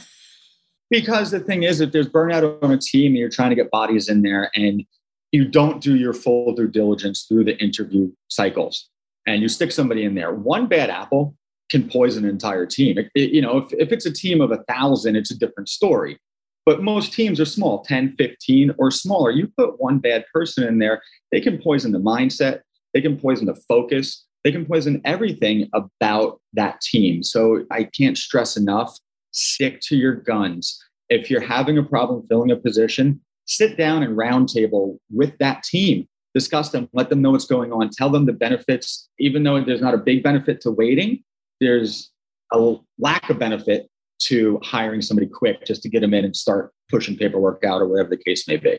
because 0.89 1.31
the 1.31 1.39
thing 1.39 1.63
is, 1.63 1.81
if 1.81 1.91
there's 1.91 2.09
burnout 2.09 2.63
on 2.63 2.71
a 2.71 2.77
team 2.77 3.11
and 3.11 3.17
you're 3.17 3.29
trying 3.29 3.49
to 3.49 3.55
get 3.55 3.71
bodies 3.71 4.09
in 4.09 4.21
there 4.21 4.49
and 4.55 4.83
you 5.31 5.45
don't 5.45 5.81
do 5.81 5.95
your 5.95 6.13
full 6.13 6.53
due 6.53 6.67
diligence 6.67 7.25
through 7.27 7.43
the 7.43 7.57
interview 7.61 8.11
cycles 8.29 8.89
and 9.25 9.41
you 9.41 9.47
stick 9.47 9.71
somebody 9.71 10.05
in 10.05 10.15
there, 10.15 10.33
one 10.33 10.67
bad 10.67 10.89
apple 10.89 11.35
can 11.69 11.89
poison 11.89 12.23
an 12.23 12.29
entire 12.29 12.65
team. 12.65 12.97
It, 12.97 13.09
it, 13.13 13.31
you 13.31 13.41
know, 13.41 13.57
if, 13.57 13.73
if 13.73 13.91
it's 13.91 14.05
a 14.05 14.13
team 14.13 14.39
of 14.39 14.51
a 14.51 14.63
thousand, 14.69 15.15
it's 15.15 15.31
a 15.31 15.37
different 15.37 15.67
story. 15.67 16.17
But 16.65 16.83
most 16.83 17.13
teams 17.13 17.39
are 17.39 17.45
small, 17.45 17.83
10, 17.83 18.15
15 18.17 18.73
or 18.77 18.91
smaller. 18.91 19.31
You 19.31 19.47
put 19.57 19.79
one 19.79 19.99
bad 19.99 20.25
person 20.33 20.65
in 20.65 20.79
there, 20.79 21.01
they 21.31 21.41
can 21.41 21.61
poison 21.61 21.91
the 21.91 21.99
mindset, 21.99 22.61
they 22.93 23.01
can 23.01 23.17
poison 23.17 23.45
the 23.45 23.55
focus, 23.67 24.25
they 24.43 24.51
can 24.51 24.65
poison 24.65 25.01
everything 25.05 25.69
about 25.73 26.39
that 26.53 26.79
team. 26.81 27.23
So 27.23 27.65
I 27.71 27.83
can't 27.83 28.17
stress 28.17 28.55
enough 28.57 28.97
stick 29.37 29.79
to 29.81 29.95
your 29.95 30.15
guns. 30.15 30.81
If 31.09 31.29
you're 31.29 31.41
having 31.41 31.77
a 31.77 31.83
problem 31.83 32.25
filling 32.27 32.51
a 32.51 32.55
position, 32.55 33.21
sit 33.45 33.77
down 33.77 34.03
and 34.03 34.17
roundtable 34.17 34.97
with 35.09 35.37
that 35.37 35.63
team, 35.63 36.07
discuss 36.33 36.69
them, 36.69 36.89
let 36.93 37.09
them 37.09 37.21
know 37.21 37.31
what's 37.31 37.45
going 37.45 37.71
on, 37.71 37.89
tell 37.89 38.09
them 38.09 38.25
the 38.25 38.33
benefits, 38.33 39.09
even 39.19 39.43
though 39.43 39.63
there's 39.63 39.81
not 39.81 39.93
a 39.93 39.97
big 39.97 40.23
benefit 40.23 40.59
to 40.61 40.71
waiting, 40.71 41.23
there's 41.61 42.11
a 42.51 42.75
lack 42.99 43.29
of 43.29 43.39
benefit 43.39 43.87
to 44.19 44.59
hiring 44.63 45.01
somebody 45.01 45.27
quick 45.27 45.65
just 45.65 45.81
to 45.83 45.89
get 45.89 46.01
them 46.01 46.13
in 46.13 46.25
and 46.25 46.35
start 46.35 46.71
pushing 46.89 47.15
paperwork 47.15 47.63
out 47.63 47.81
or 47.81 47.87
whatever 47.87 48.09
the 48.09 48.17
case 48.17 48.47
may 48.47 48.57
be. 48.57 48.77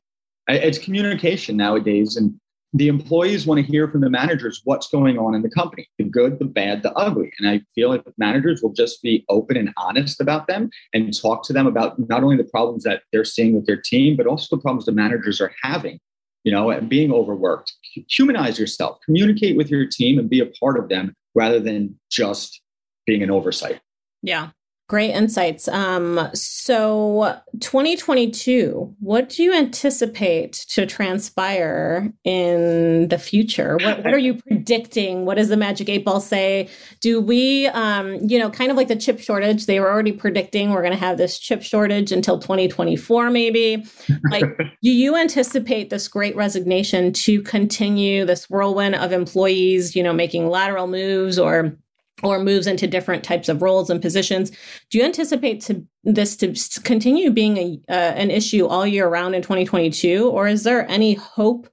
It's 0.49 0.79
communication 0.79 1.57
nowadays, 1.57 2.17
and 2.17 2.35
the 2.75 2.89
employees 2.89 3.47
want 3.47 3.65
to 3.65 3.67
hear 3.67 3.89
from 3.89 4.03
the 4.03 4.11
managers 4.11 4.61
what's 4.65 4.89
going 4.89 5.19
on 5.19 5.35
in 5.35 5.43
the 5.43 5.51
company 5.51 5.89
the 5.99 6.05
good, 6.05 6.39
the 6.39 6.45
bad, 6.45 6.83
the 6.83 6.93
ugly. 6.93 7.33
And 7.39 7.49
I 7.49 7.63
feel 7.75 7.89
like 7.89 8.05
managers 8.19 8.63
will 8.63 8.73
just 8.73 9.03
be 9.03 9.25
open 9.29 9.57
and 9.57 9.73
honest 9.77 10.21
about 10.21 10.47
them 10.47 10.71
and 10.93 11.17
talk 11.19 11.43
to 11.45 11.53
them 11.53 11.67
about 11.67 11.99
not 12.09 12.23
only 12.23 12.37
the 12.37 12.45
problems 12.45 12.85
that 12.85 13.03
they're 13.13 13.25
seeing 13.25 13.55
with 13.55 13.67
their 13.67 13.81
team, 13.81 14.17
but 14.17 14.27
also 14.27 14.55
the 14.57 14.63
problems 14.63 14.85
the 14.85 14.93
managers 14.93 15.41
are 15.41 15.53
having, 15.63 15.99
you 16.45 16.53
know, 16.53 16.71
and 16.71 16.89
being 16.89 17.13
overworked. 17.13 17.73
Humanize 18.11 18.59
yourself, 18.59 18.99
communicate 19.05 19.57
with 19.57 19.71
your 19.71 19.87
team 19.87 20.19
and 20.19 20.29
be 20.29 20.41
a 20.41 20.47
part 20.47 20.79
of 20.79 20.89
them 20.89 21.15
rather 21.35 21.61
than 21.61 21.99
just 22.11 22.61
being 23.07 23.23
an 23.23 23.31
oversight. 23.31 23.81
Yeah. 24.23 24.51
Great 24.89 25.11
insights. 25.11 25.69
Um, 25.69 26.31
so 26.33 27.39
2022, 27.61 28.97
what 29.01 29.29
do 29.29 29.43
you 29.43 29.53
anticipate 29.53 30.55
to 30.71 30.87
transpire 30.87 32.11
in 32.25 33.09
the 33.09 33.19
future? 33.19 33.77
What, 33.83 33.99
what, 33.99 34.15
are 34.15 34.19
you 34.19 34.41
predicting? 34.49 35.27
What 35.27 35.37
does 35.37 35.51
the 35.51 35.59
magic 35.59 35.91
eight 35.91 36.07
ball 36.07 36.23
say? 36.23 36.71
Do 37.03 37.21
we, 37.21 37.67
um, 37.67 38.15
you 38.27 38.39
know, 38.39 38.49
kind 38.49 38.71
of 38.71 38.79
like 38.79 38.89
the 38.89 38.97
chip 38.97 39.21
shortage, 39.21 39.67
they 39.67 39.79
were 39.79 39.91
already 39.91 40.13
predicting 40.13 40.71
we're 40.71 40.81
going 40.81 40.95
to 40.95 40.99
have 40.99 41.19
this 41.19 41.39
chip 41.39 41.63
shortage 41.63 42.11
until 42.11 42.39
2024, 42.39 43.29
maybe. 43.29 43.85
Like, 44.31 44.45
do 44.83 44.91
you 44.91 45.17
anticipate 45.17 45.91
this 45.91 46.09
great 46.09 46.35
resignation 46.35 47.13
to 47.13 47.43
continue 47.43 48.25
this 48.25 48.49
whirlwind 48.49 48.95
of 48.95 49.13
employees, 49.13 49.95
you 49.95 50.03
know, 50.03 50.15
making 50.15 50.49
lateral 50.49 50.87
moves 50.87 51.39
or 51.39 51.77
or 52.23 52.39
moves 52.39 52.67
into 52.67 52.87
different 52.87 53.25
types 53.25 53.49
of 53.49 53.63
roles 53.63 53.91
and 53.91 54.03
positions. 54.03 54.51
Do 54.91 54.99
you 54.99 55.05
anticipate 55.05 55.61
to, 55.63 55.85
this 56.05 56.37
to 56.37 56.55
continue 56.83 57.31
being 57.31 57.57
a, 57.57 57.81
uh, 57.89 57.93
an 57.93 58.31
issue 58.31 58.67
all 58.67 58.87
year 58.87 59.09
round 59.09 59.35
in 59.35 59.43
2022, 59.43 60.29
or 60.29 60.49
is 60.49 60.65
there 60.65 60.89
any 60.91 61.15
hope 61.15 61.69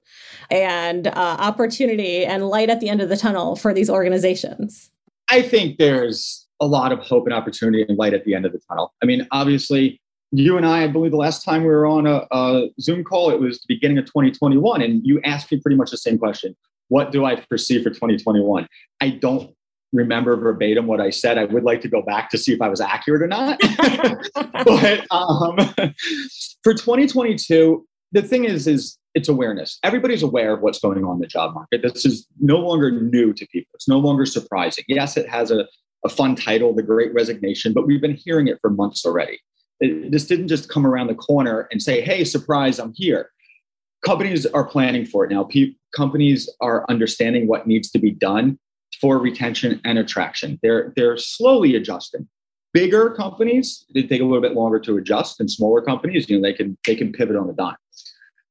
and 0.50 1.08
uh, 1.08 1.12
opportunity 1.38 2.24
and 2.24 2.48
light 2.48 2.70
at 2.70 2.80
the 2.80 2.88
end 2.88 3.00
of 3.00 3.08
the 3.08 3.16
tunnel 3.16 3.56
for 3.56 3.74
these 3.74 3.90
organizations? 3.90 4.90
I 5.30 5.42
think 5.42 5.78
there's 5.78 6.46
a 6.60 6.66
lot 6.66 6.92
of 6.92 7.00
hope 7.00 7.26
and 7.26 7.34
opportunity 7.34 7.84
and 7.86 7.98
light 7.98 8.14
at 8.14 8.24
the 8.24 8.34
end 8.34 8.46
of 8.46 8.52
the 8.52 8.60
tunnel. 8.68 8.94
I 9.02 9.06
mean, 9.06 9.26
obviously, 9.32 10.00
you 10.32 10.56
and 10.56 10.66
I, 10.66 10.84
I 10.84 10.88
believe 10.88 11.10
the 11.10 11.16
last 11.16 11.44
time 11.44 11.62
we 11.62 11.68
were 11.68 11.86
on 11.86 12.06
a, 12.06 12.26
a 12.30 12.68
Zoom 12.80 13.04
call, 13.04 13.30
it 13.30 13.40
was 13.40 13.60
the 13.60 13.66
beginning 13.68 13.98
of 13.98 14.06
2021, 14.06 14.82
and 14.82 15.00
you 15.04 15.20
asked 15.24 15.50
me 15.50 15.60
pretty 15.60 15.76
much 15.76 15.90
the 15.90 15.96
same 15.96 16.18
question. 16.18 16.56
What 16.88 17.10
do 17.10 17.24
I 17.24 17.40
foresee 17.40 17.82
for 17.82 17.90
2021? 17.90 18.66
I 19.00 19.10
don't 19.10 19.55
remember 19.96 20.36
verbatim 20.36 20.86
what 20.86 21.00
I 21.00 21.10
said. 21.10 21.38
I 21.38 21.44
would 21.44 21.64
like 21.64 21.80
to 21.82 21.88
go 21.88 22.02
back 22.02 22.30
to 22.30 22.38
see 22.38 22.52
if 22.52 22.60
I 22.60 22.68
was 22.68 22.80
accurate 22.80 23.22
or 23.22 23.26
not. 23.26 23.58
but 24.64 25.06
um, 25.10 25.56
for 26.62 26.74
2022, 26.74 27.86
the 28.12 28.22
thing 28.22 28.44
is, 28.44 28.66
is 28.66 28.98
it's 29.14 29.28
awareness. 29.28 29.78
Everybody's 29.82 30.22
aware 30.22 30.52
of 30.54 30.60
what's 30.60 30.78
going 30.78 31.04
on 31.04 31.16
in 31.16 31.20
the 31.20 31.26
job 31.26 31.54
market. 31.54 31.80
This 31.82 32.04
is 32.04 32.26
no 32.40 32.58
longer 32.58 32.90
new 32.90 33.32
to 33.32 33.46
people. 33.48 33.70
It's 33.74 33.88
no 33.88 33.98
longer 33.98 34.26
surprising. 34.26 34.84
Yes, 34.88 35.16
it 35.16 35.28
has 35.28 35.50
a, 35.50 35.66
a 36.04 36.08
fun 36.08 36.36
title, 36.36 36.74
The 36.74 36.82
Great 36.82 37.14
Resignation, 37.14 37.72
but 37.72 37.86
we've 37.86 38.00
been 38.00 38.14
hearing 38.14 38.46
it 38.48 38.58
for 38.60 38.70
months 38.70 39.06
already. 39.06 39.38
It, 39.80 40.12
this 40.12 40.26
didn't 40.26 40.48
just 40.48 40.68
come 40.68 40.86
around 40.86 41.06
the 41.06 41.14
corner 41.14 41.66
and 41.70 41.82
say, 41.82 42.02
hey, 42.02 42.24
surprise, 42.24 42.78
I'm 42.78 42.92
here. 42.94 43.30
Companies 44.04 44.44
are 44.46 44.64
planning 44.64 45.06
for 45.06 45.24
it 45.24 45.30
now. 45.30 45.44
Pe- 45.44 45.74
companies 45.94 46.48
are 46.60 46.84
understanding 46.90 47.48
what 47.48 47.66
needs 47.66 47.90
to 47.90 47.98
be 47.98 48.10
done 48.10 48.58
for 49.00 49.18
retention 49.18 49.80
and 49.84 49.98
attraction. 49.98 50.58
They're 50.62 50.92
they're 50.96 51.16
slowly 51.16 51.74
adjusting. 51.76 52.28
Bigger 52.72 53.10
companies 53.10 53.84
they 53.94 54.02
take 54.02 54.20
a 54.20 54.24
little 54.24 54.42
bit 54.42 54.54
longer 54.54 54.78
to 54.80 54.96
adjust, 54.96 55.40
and 55.40 55.50
smaller 55.50 55.82
companies, 55.82 56.28
you 56.28 56.36
know, 56.36 56.42
they 56.42 56.52
can 56.52 56.76
they 56.86 56.96
can 56.96 57.12
pivot 57.12 57.36
on 57.36 57.46
the 57.46 57.52
dime. 57.52 57.76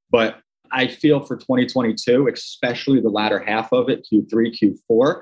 But 0.09 0.39
I 0.71 0.87
feel 0.87 1.21
for 1.21 1.37
2022, 1.37 2.27
especially 2.27 2.99
the 2.99 3.09
latter 3.09 3.39
half 3.39 3.71
of 3.71 3.89
it, 3.89 4.05
Q3, 4.11 4.77
Q4, 4.91 5.21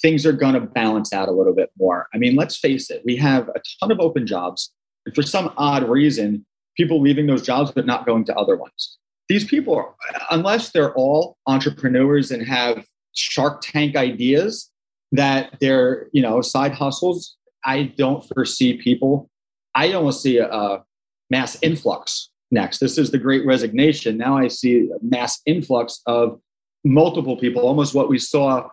things 0.00 0.24
are 0.24 0.32
going 0.32 0.54
to 0.54 0.60
balance 0.60 1.12
out 1.12 1.28
a 1.28 1.32
little 1.32 1.54
bit 1.54 1.70
more. 1.78 2.08
I 2.14 2.18
mean, 2.18 2.36
let's 2.36 2.56
face 2.56 2.90
it, 2.90 3.02
we 3.04 3.16
have 3.16 3.48
a 3.48 3.60
ton 3.80 3.90
of 3.90 4.00
open 4.00 4.26
jobs. 4.26 4.72
And 5.04 5.14
for 5.14 5.22
some 5.22 5.52
odd 5.56 5.88
reason, 5.88 6.46
people 6.76 7.00
leaving 7.00 7.26
those 7.26 7.42
jobs 7.42 7.72
but 7.72 7.86
not 7.86 8.06
going 8.06 8.24
to 8.24 8.36
other 8.36 8.56
ones. 8.56 8.98
These 9.28 9.44
people, 9.44 9.96
unless 10.30 10.70
they're 10.70 10.94
all 10.94 11.36
entrepreneurs 11.46 12.30
and 12.30 12.46
have 12.46 12.86
Shark 13.16 13.62
Tank 13.62 13.96
ideas 13.96 14.70
that 15.12 15.56
they're, 15.60 16.08
you 16.12 16.22
know, 16.22 16.40
side 16.40 16.72
hustles. 16.72 17.36
I 17.64 17.94
don't 17.96 18.24
foresee 18.28 18.74
people. 18.74 19.28
I 19.74 19.92
almost 19.92 20.22
see 20.22 20.38
a, 20.38 20.48
a 20.48 20.84
mass 21.30 21.58
influx 21.62 22.30
next. 22.50 22.78
This 22.78 22.98
is 22.98 23.10
the 23.10 23.18
great 23.18 23.44
resignation. 23.44 24.16
Now 24.16 24.36
I 24.36 24.48
see 24.48 24.88
a 24.90 25.04
mass 25.04 25.40
influx 25.46 26.00
of 26.06 26.40
multiple 26.84 27.36
people, 27.36 27.62
almost 27.62 27.94
what 27.94 28.08
we 28.08 28.18
saw, 28.18 28.68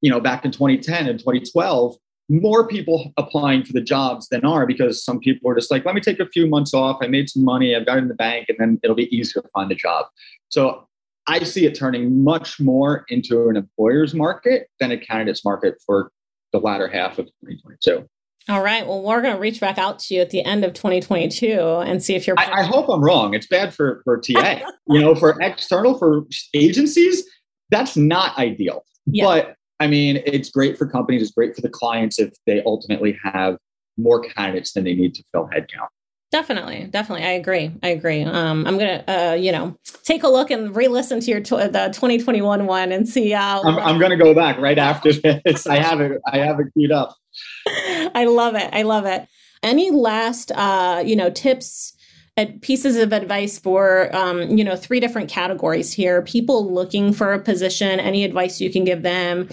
you 0.00 0.10
know, 0.10 0.20
back 0.20 0.44
in 0.44 0.50
2010 0.50 1.08
and 1.08 1.18
2012. 1.18 1.96
More 2.30 2.66
people 2.66 3.12
applying 3.16 3.64
for 3.64 3.72
the 3.72 3.80
jobs 3.80 4.28
than 4.28 4.44
are 4.44 4.66
because 4.66 5.02
some 5.02 5.18
people 5.18 5.50
are 5.50 5.54
just 5.54 5.70
like, 5.70 5.86
let 5.86 5.94
me 5.94 6.00
take 6.00 6.20
a 6.20 6.28
few 6.28 6.46
months 6.46 6.74
off. 6.74 6.98
I 7.00 7.06
made 7.06 7.30
some 7.30 7.42
money. 7.42 7.74
I've 7.74 7.86
got 7.86 7.96
it 7.96 8.02
in 8.02 8.08
the 8.08 8.14
bank, 8.14 8.46
and 8.50 8.58
then 8.58 8.78
it'll 8.82 8.96
be 8.96 9.14
easier 9.14 9.40
to 9.40 9.48
find 9.48 9.72
a 9.72 9.74
job. 9.74 10.06
So 10.50 10.87
I 11.28 11.44
see 11.44 11.66
it 11.66 11.74
turning 11.74 12.24
much 12.24 12.58
more 12.58 13.04
into 13.08 13.48
an 13.48 13.56
employer's 13.56 14.14
market 14.14 14.68
than 14.80 14.90
a 14.90 14.98
candidate's 14.98 15.44
market 15.44 15.74
for 15.84 16.10
the 16.52 16.58
latter 16.58 16.88
half 16.88 17.18
of 17.18 17.26
2022. 17.26 18.08
All 18.48 18.62
right. 18.62 18.86
Well, 18.86 19.02
we're 19.02 19.20
going 19.20 19.34
to 19.34 19.40
reach 19.40 19.60
back 19.60 19.76
out 19.76 19.98
to 20.00 20.14
you 20.14 20.22
at 20.22 20.30
the 20.30 20.42
end 20.42 20.64
of 20.64 20.72
2022 20.72 21.60
and 21.60 22.02
see 22.02 22.14
if 22.14 22.26
you're. 22.26 22.38
I, 22.38 22.60
I 22.60 22.62
hope 22.62 22.88
I'm 22.88 23.02
wrong. 23.02 23.34
It's 23.34 23.46
bad 23.46 23.74
for 23.74 24.00
for 24.04 24.18
TA. 24.18 24.60
you 24.88 25.00
know, 25.00 25.14
for 25.14 25.38
external 25.40 25.98
for 25.98 26.22
agencies, 26.54 27.24
that's 27.70 27.96
not 27.96 28.38
ideal. 28.38 28.84
Yeah. 29.04 29.24
But 29.24 29.54
I 29.80 29.86
mean, 29.86 30.22
it's 30.24 30.50
great 30.50 30.78
for 30.78 30.86
companies, 30.86 31.22
it's 31.22 31.30
great 31.30 31.54
for 31.54 31.60
the 31.60 31.68
clients 31.68 32.18
if 32.18 32.32
they 32.46 32.62
ultimately 32.64 33.18
have 33.22 33.58
more 33.98 34.20
candidates 34.20 34.72
than 34.72 34.84
they 34.84 34.94
need 34.94 35.14
to 35.14 35.22
fill 35.30 35.48
headcount. 35.48 35.88
Definitely, 36.30 36.84
definitely, 36.90 37.26
I 37.26 37.32
agree. 37.32 37.72
I 37.82 37.88
agree. 37.88 38.22
Um, 38.22 38.66
I'm 38.66 38.76
gonna, 38.76 39.02
uh, 39.08 39.34
you 39.34 39.50
know, 39.50 39.78
take 40.02 40.24
a 40.24 40.28
look 40.28 40.50
and 40.50 40.76
re-listen 40.76 41.20
to 41.20 41.30
your 41.30 41.40
tw- 41.40 41.72
the 41.72 41.90
2021 41.94 42.66
one 42.66 42.92
and 42.92 43.08
see 43.08 43.30
how. 43.30 43.62
I'm, 43.62 43.78
I'm 43.78 43.98
gonna 43.98 44.18
go 44.18 44.34
back 44.34 44.58
right 44.58 44.78
after 44.78 45.10
this. 45.44 45.66
I 45.66 45.78
have 45.78 46.02
it. 46.02 46.20
I 46.30 46.38
have 46.38 46.60
it 46.60 46.66
queued 46.74 46.92
up. 46.92 47.16
I 47.66 48.26
love 48.26 48.56
it. 48.56 48.68
I 48.74 48.82
love 48.82 49.06
it. 49.06 49.26
Any 49.62 49.90
last, 49.90 50.52
uh, 50.52 51.02
you 51.04 51.16
know, 51.16 51.30
tips? 51.30 51.94
pieces 52.60 52.96
of 52.96 53.12
advice 53.12 53.58
for 53.58 54.14
um, 54.14 54.56
you 54.56 54.62
know 54.62 54.76
three 54.76 55.00
different 55.00 55.28
categories 55.28 55.92
here 55.92 56.22
people 56.22 56.72
looking 56.72 57.12
for 57.12 57.32
a 57.32 57.40
position 57.40 57.98
any 57.98 58.22
advice 58.22 58.60
you 58.60 58.70
can 58.70 58.84
give 58.84 59.02
them 59.02 59.48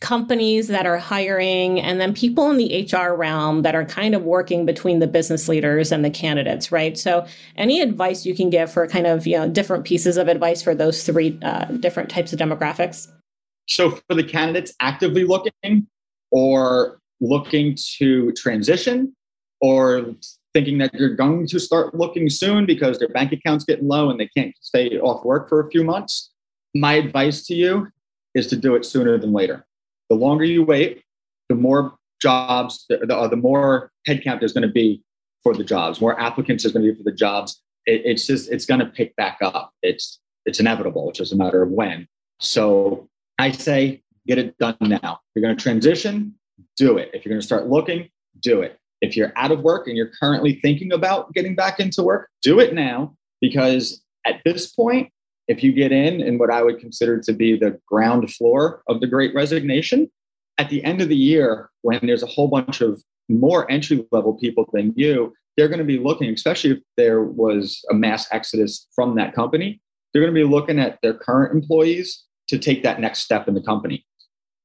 companies 0.00 0.68
that 0.68 0.84
are 0.86 0.98
hiring 0.98 1.80
and 1.80 2.00
then 2.00 2.12
people 2.12 2.50
in 2.50 2.58
the 2.58 2.88
HR 2.92 3.14
realm 3.14 3.62
that 3.62 3.74
are 3.74 3.84
kind 3.84 4.14
of 4.14 4.22
working 4.24 4.66
between 4.66 4.98
the 4.98 5.06
business 5.06 5.48
leaders 5.48 5.90
and 5.90 6.04
the 6.04 6.10
candidates, 6.10 6.70
right? 6.70 6.98
So, 6.98 7.26
any 7.56 7.80
advice 7.80 8.26
you 8.26 8.34
can 8.34 8.50
give 8.50 8.70
for 8.70 8.86
kind 8.86 9.06
of 9.06 9.26
you 9.26 9.36
know 9.36 9.48
different 9.48 9.84
pieces 9.84 10.16
of 10.16 10.28
advice 10.28 10.62
for 10.62 10.74
those 10.74 11.04
three 11.04 11.38
uh, 11.42 11.64
different 11.64 12.10
types 12.10 12.32
of 12.32 12.38
demographics? 12.38 13.08
So, 13.68 13.90
for 13.90 14.14
the 14.14 14.24
candidates 14.24 14.74
actively 14.80 15.24
looking 15.24 15.86
or 16.30 17.00
looking 17.20 17.76
to 17.98 18.32
transition 18.32 19.14
or 19.62 20.14
thinking 20.52 20.78
that 20.78 20.92
you're 20.94 21.14
going 21.14 21.46
to 21.46 21.58
start 21.58 21.94
looking 21.94 22.28
soon 22.28 22.66
because 22.66 22.98
their 22.98 23.08
bank 23.08 23.32
account's 23.32 23.64
getting 23.64 23.88
low 23.88 24.10
and 24.10 24.20
they 24.20 24.28
can't 24.36 24.54
stay 24.60 24.98
off 24.98 25.24
work 25.24 25.48
for 25.48 25.60
a 25.60 25.70
few 25.70 25.82
months, 25.82 26.30
my 26.74 26.94
advice 26.94 27.46
to 27.46 27.54
you 27.54 27.88
is 28.34 28.46
to 28.46 28.56
do 28.56 28.74
it 28.74 28.84
sooner 28.84 29.18
than 29.18 29.32
later 29.32 29.65
the 30.08 30.16
longer 30.16 30.44
you 30.44 30.62
wait, 30.62 31.02
the 31.48 31.54
more 31.54 31.96
jobs, 32.20 32.86
the, 32.88 32.98
the, 32.98 33.16
uh, 33.16 33.28
the 33.28 33.36
more 33.36 33.90
headcount 34.08 34.40
there's 34.40 34.52
going 34.52 34.66
to 34.66 34.72
be 34.72 35.02
for 35.42 35.54
the 35.54 35.64
jobs, 35.64 36.00
more 36.00 36.18
applicants 36.20 36.64
there's 36.64 36.72
going 36.72 36.84
to 36.84 36.92
be 36.92 36.96
for 36.96 37.04
the 37.04 37.16
jobs. 37.16 37.60
It, 37.86 38.02
it's 38.04 38.26
just, 38.26 38.50
it's 38.50 38.66
going 38.66 38.80
to 38.80 38.86
pick 38.86 39.14
back 39.16 39.38
up. 39.42 39.72
It's, 39.82 40.18
it's 40.44 40.60
inevitable. 40.60 41.08
It's 41.08 41.18
just 41.18 41.32
a 41.32 41.36
matter 41.36 41.62
of 41.62 41.70
when. 41.70 42.08
So 42.40 43.08
I 43.38 43.50
say, 43.50 44.02
get 44.26 44.38
it 44.38 44.56
done 44.58 44.76
now. 44.80 44.98
If 45.02 45.34
you're 45.34 45.42
going 45.42 45.56
to 45.56 45.62
transition, 45.62 46.34
do 46.76 46.98
it. 46.98 47.10
If 47.12 47.24
you're 47.24 47.30
going 47.30 47.40
to 47.40 47.46
start 47.46 47.68
looking, 47.68 48.08
do 48.40 48.62
it. 48.62 48.78
If 49.00 49.16
you're 49.16 49.32
out 49.36 49.52
of 49.52 49.60
work 49.60 49.86
and 49.86 49.96
you're 49.96 50.10
currently 50.20 50.54
thinking 50.60 50.92
about 50.92 51.32
getting 51.34 51.54
back 51.54 51.80
into 51.80 52.02
work, 52.02 52.28
do 52.42 52.60
it 52.60 52.74
now 52.74 53.14
because 53.40 54.02
at 54.26 54.40
this 54.44 54.72
point, 54.72 55.10
if 55.48 55.62
you 55.62 55.72
get 55.72 55.92
in 55.92 56.20
in 56.20 56.38
what 56.38 56.50
I 56.50 56.62
would 56.62 56.78
consider 56.78 57.20
to 57.20 57.32
be 57.32 57.56
the 57.56 57.78
ground 57.86 58.32
floor 58.32 58.82
of 58.88 59.00
the 59.00 59.06
great 59.06 59.34
resignation, 59.34 60.10
at 60.58 60.70
the 60.70 60.82
end 60.84 61.00
of 61.00 61.08
the 61.08 61.16
year, 61.16 61.70
when 61.82 62.00
there's 62.02 62.22
a 62.22 62.26
whole 62.26 62.48
bunch 62.48 62.80
of 62.80 63.02
more 63.28 63.70
entry 63.70 64.04
level 64.12 64.34
people 64.34 64.68
than 64.72 64.92
you, 64.96 65.32
they're 65.56 65.68
going 65.68 65.78
to 65.78 65.84
be 65.84 65.98
looking, 65.98 66.32
especially 66.32 66.72
if 66.72 66.78
there 66.96 67.22
was 67.22 67.84
a 67.90 67.94
mass 67.94 68.26
exodus 68.32 68.86
from 68.94 69.16
that 69.16 69.34
company, 69.34 69.80
they're 70.12 70.22
going 70.22 70.34
to 70.34 70.40
be 70.40 70.48
looking 70.48 70.78
at 70.78 70.98
their 71.02 71.14
current 71.14 71.54
employees 71.54 72.24
to 72.48 72.58
take 72.58 72.82
that 72.82 73.00
next 73.00 73.20
step 73.20 73.48
in 73.48 73.54
the 73.54 73.62
company. 73.62 74.04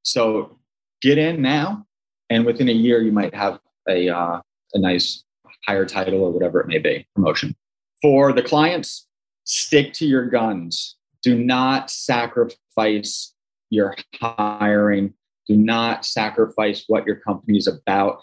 So 0.02 0.58
get 1.00 1.18
in 1.18 1.42
now, 1.42 1.86
and 2.30 2.44
within 2.44 2.68
a 2.68 2.72
year, 2.72 3.02
you 3.02 3.12
might 3.12 3.34
have 3.34 3.58
a, 3.88 4.08
uh, 4.08 4.40
a 4.74 4.78
nice 4.78 5.24
higher 5.66 5.84
title 5.84 6.22
or 6.22 6.30
whatever 6.30 6.60
it 6.60 6.66
may 6.66 6.78
be, 6.78 7.06
promotion. 7.14 7.54
For 8.00 8.32
the 8.32 8.42
clients, 8.42 9.06
stick 9.44 9.92
to 9.94 10.06
your 10.06 10.26
guns. 10.26 10.96
Do 11.22 11.38
not 11.38 11.90
sacrifice 11.90 13.34
your 13.70 13.94
hiring. 14.20 15.14
Do 15.48 15.56
not 15.56 16.04
sacrifice 16.04 16.84
what 16.88 17.06
your 17.06 17.16
company 17.16 17.58
is 17.58 17.66
about. 17.66 18.20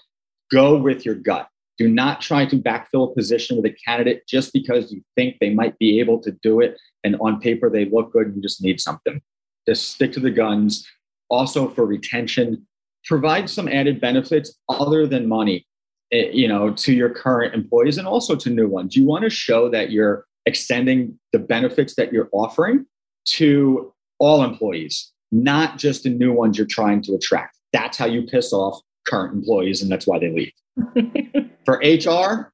Go 0.52 0.78
with 0.78 1.06
your 1.06 1.16
gut. 1.16 1.48
Do 1.78 1.88
not 1.88 2.20
try 2.20 2.46
to 2.46 2.58
backfill 2.58 3.12
a 3.12 3.16
position 3.16 3.56
with 3.56 3.66
a 3.66 3.76
candidate 3.86 4.28
just 4.28 4.52
because 4.52 4.92
you 4.92 5.02
think 5.16 5.38
they 5.40 5.54
might 5.54 5.78
be 5.80 6.00
able 6.00 6.20
to 6.22 6.32
do 6.44 6.60
it 6.60 6.78
and 7.04 7.16
on 7.22 7.40
paper 7.40 7.70
they 7.70 7.86
look 7.86 8.12
good 8.12 8.34
you 8.36 8.42
just 8.42 8.62
need 8.62 8.82
something. 8.82 9.22
Just 9.68 9.92
stick 9.92 10.12
to 10.14 10.20
the 10.20 10.32
guns. 10.32 10.86
Also, 11.30 11.70
for 11.70 11.86
retention, 11.86 12.68
provide 13.06 13.50
some 13.50 13.68
added 13.68 14.02
benefits 14.02 14.58
other 14.68 15.08
than 15.08 15.28
money 15.28 15.66
eh, 16.12 16.30
you 16.34 16.48
know 16.48 16.72
to 16.74 16.94
your 16.94 17.10
current 17.10 17.54
employees 17.54 17.98
and 17.98 18.08
also 18.08 18.36
to 18.36 18.50
new 18.50 18.68
ones 18.68 18.96
you 18.96 19.06
want 19.06 19.24
to 19.24 19.30
show 19.30 19.70
that 19.70 19.90
you're 19.92 20.26
extending 20.46 21.20
the 21.32 21.40
benefits 21.40 21.96
that 21.96 22.12
you're 22.12 22.30
offering 22.32 22.86
to 23.26 23.94
all 24.20 24.44
employees, 24.44 25.12
not 25.32 25.78
just 25.78 26.04
the 26.04 26.10
new 26.10 26.34
ones 26.34 26.58
you're 26.58 26.68
trying 26.68 27.02
to 27.04 27.14
attract. 27.14 27.58
That's 27.74 27.98
how 27.98 28.06
you 28.06 28.24
piss 28.24 28.52
off 28.54 28.82
current 29.08 29.34
employees, 29.34 29.82
and 29.82 29.92
that's 29.92 30.08
why 30.08 30.20
they 30.20 30.30
leave. 30.30 31.52
For 31.66 31.82
HR, 31.84 32.52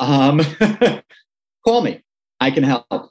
um, 0.00 0.40
call 1.66 1.82
me. 1.82 2.02
I 2.40 2.50
can 2.50 2.62
help. 2.62 2.86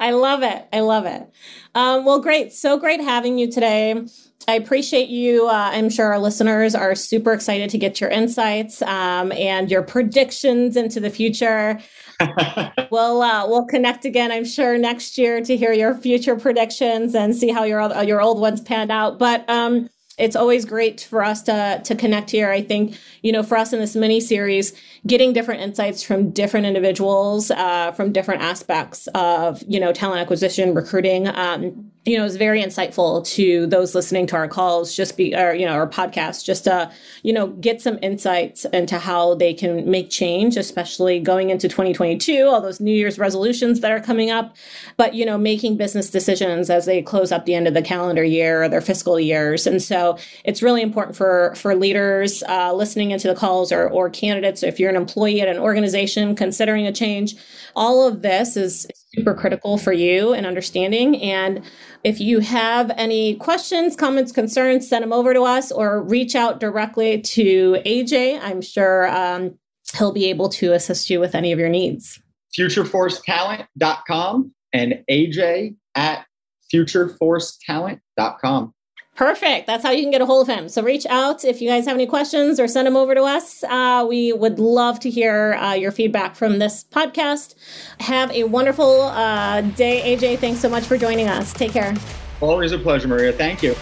I 0.00 0.10
love 0.10 0.42
it. 0.42 0.66
I 0.72 0.80
love 0.80 1.06
it. 1.06 1.30
Um, 1.74 2.04
well, 2.04 2.20
great. 2.20 2.52
So 2.52 2.78
great 2.78 3.00
having 3.00 3.38
you 3.38 3.50
today. 3.50 4.06
I 4.46 4.54
appreciate 4.54 5.08
you. 5.08 5.48
Uh, 5.48 5.70
I'm 5.72 5.88
sure 5.88 6.06
our 6.06 6.18
listeners 6.18 6.74
are 6.74 6.94
super 6.94 7.32
excited 7.32 7.70
to 7.70 7.78
get 7.78 8.00
your 8.00 8.10
insights 8.10 8.82
um, 8.82 9.32
and 9.32 9.70
your 9.70 9.82
predictions 9.82 10.76
into 10.76 11.00
the 11.00 11.10
future. 11.10 11.80
we'll 12.90 13.22
uh, 13.22 13.46
we'll 13.46 13.66
connect 13.66 14.04
again. 14.04 14.30
I'm 14.30 14.44
sure 14.44 14.78
next 14.78 15.18
year 15.18 15.40
to 15.42 15.56
hear 15.56 15.72
your 15.72 15.94
future 15.94 16.36
predictions 16.36 17.14
and 17.14 17.34
see 17.34 17.50
how 17.50 17.64
your 17.64 17.80
your 18.04 18.20
old 18.20 18.40
ones 18.40 18.60
panned 18.60 18.90
out. 18.90 19.18
But 19.18 19.48
um, 19.48 19.88
it's 20.18 20.36
always 20.36 20.64
great 20.64 21.00
for 21.00 21.22
us 21.22 21.42
to 21.42 21.80
to 21.84 21.94
connect 21.94 22.30
here. 22.30 22.50
I 22.50 22.62
think 22.62 22.98
you 23.22 23.32
know 23.32 23.42
for 23.42 23.56
us 23.56 23.72
in 23.72 23.80
this 23.80 23.96
mini 23.96 24.20
series, 24.20 24.72
getting 25.06 25.32
different 25.32 25.62
insights 25.62 26.02
from 26.02 26.30
different 26.30 26.66
individuals 26.66 27.50
uh, 27.50 27.92
from 27.92 28.12
different 28.12 28.42
aspects 28.42 29.08
of 29.14 29.62
you 29.66 29.80
know 29.80 29.92
talent 29.92 30.20
acquisition, 30.20 30.74
recruiting. 30.74 31.28
Um, 31.28 31.90
you 32.04 32.18
know, 32.18 32.24
is 32.24 32.36
very 32.36 32.62
insightful 32.62 33.26
to 33.26 33.66
those 33.66 33.94
listening 33.94 34.26
to 34.26 34.36
our 34.36 34.46
calls, 34.46 34.94
just 34.94 35.16
be, 35.16 35.34
or, 35.34 35.54
you 35.54 35.64
know, 35.64 35.72
our 35.72 35.88
podcast, 35.88 36.44
just 36.44 36.64
to, 36.64 36.90
you 37.22 37.32
know, 37.32 37.46
get 37.46 37.80
some 37.80 37.98
insights 38.02 38.66
into 38.66 38.98
how 38.98 39.34
they 39.36 39.54
can 39.54 39.90
make 39.90 40.10
change, 40.10 40.58
especially 40.58 41.18
going 41.18 41.48
into 41.48 41.66
2022, 41.66 42.46
all 42.46 42.60
those 42.60 42.78
New 42.78 42.94
Year's 42.94 43.18
resolutions 43.18 43.80
that 43.80 43.90
are 43.90 44.00
coming 44.00 44.30
up, 44.30 44.54
but, 44.98 45.14
you 45.14 45.24
know, 45.24 45.38
making 45.38 45.78
business 45.78 46.10
decisions 46.10 46.68
as 46.68 46.84
they 46.84 47.00
close 47.00 47.32
up 47.32 47.46
the 47.46 47.54
end 47.54 47.66
of 47.66 47.72
the 47.72 47.80
calendar 47.82 48.24
year 48.24 48.64
or 48.64 48.68
their 48.68 48.82
fiscal 48.82 49.18
years. 49.18 49.66
And 49.66 49.82
so 49.82 50.18
it's 50.44 50.62
really 50.62 50.82
important 50.82 51.16
for, 51.16 51.54
for 51.56 51.74
leaders 51.74 52.42
uh, 52.48 52.74
listening 52.74 53.12
into 53.12 53.28
the 53.28 53.34
calls 53.34 53.72
or, 53.72 53.88
or 53.88 54.10
candidates. 54.10 54.62
If 54.62 54.78
you're 54.78 54.90
an 54.90 54.96
employee 54.96 55.40
at 55.40 55.48
an 55.48 55.58
organization 55.58 56.36
considering 56.36 56.86
a 56.86 56.92
change, 56.92 57.34
all 57.74 58.06
of 58.06 58.20
this 58.20 58.58
is 58.58 58.86
super 59.14 59.34
critical 59.34 59.78
for 59.78 59.92
you 59.92 60.32
and 60.32 60.46
understanding. 60.46 61.20
And 61.22 61.62
if 62.02 62.20
you 62.20 62.40
have 62.40 62.90
any 62.96 63.36
questions, 63.36 63.96
comments, 63.96 64.32
concerns, 64.32 64.88
send 64.88 65.02
them 65.02 65.12
over 65.12 65.34
to 65.34 65.42
us 65.42 65.70
or 65.70 66.02
reach 66.02 66.34
out 66.34 66.60
directly 66.60 67.20
to 67.20 67.74
AJ. 67.86 68.40
I'm 68.42 68.60
sure 68.60 69.08
um, 69.08 69.58
he'll 69.96 70.12
be 70.12 70.26
able 70.26 70.48
to 70.50 70.72
assist 70.72 71.10
you 71.10 71.20
with 71.20 71.34
any 71.34 71.52
of 71.52 71.58
your 71.58 71.68
needs. 71.68 72.20
FutureForceTalent.com 72.58 74.54
and 74.72 75.04
AJ 75.10 75.76
at 75.94 76.26
FutureForceTalent.com. 76.72 78.74
Perfect. 79.14 79.68
That's 79.68 79.84
how 79.84 79.90
you 79.92 80.02
can 80.02 80.10
get 80.10 80.20
a 80.20 80.26
hold 80.26 80.48
of 80.48 80.54
him. 80.56 80.68
So 80.68 80.82
reach 80.82 81.06
out 81.06 81.44
if 81.44 81.62
you 81.62 81.68
guys 81.68 81.86
have 81.86 81.94
any 81.94 82.06
questions 82.06 82.58
or 82.58 82.66
send 82.66 82.86
them 82.86 82.96
over 82.96 83.14
to 83.14 83.22
us. 83.22 83.62
Uh, 83.62 84.04
we 84.08 84.32
would 84.32 84.58
love 84.58 84.98
to 85.00 85.10
hear 85.10 85.54
uh, 85.54 85.74
your 85.74 85.92
feedback 85.92 86.34
from 86.34 86.58
this 86.58 86.84
podcast. 86.84 87.54
Have 88.00 88.30
a 88.32 88.44
wonderful 88.44 89.02
uh, 89.02 89.60
day, 89.60 90.16
AJ. 90.16 90.40
Thanks 90.40 90.60
so 90.60 90.68
much 90.68 90.84
for 90.84 90.98
joining 90.98 91.28
us. 91.28 91.52
Take 91.52 91.72
care. 91.72 91.94
Always 92.40 92.72
a 92.72 92.78
pleasure, 92.78 93.06
Maria. 93.06 93.32
Thank 93.32 93.62
you. 93.62 93.76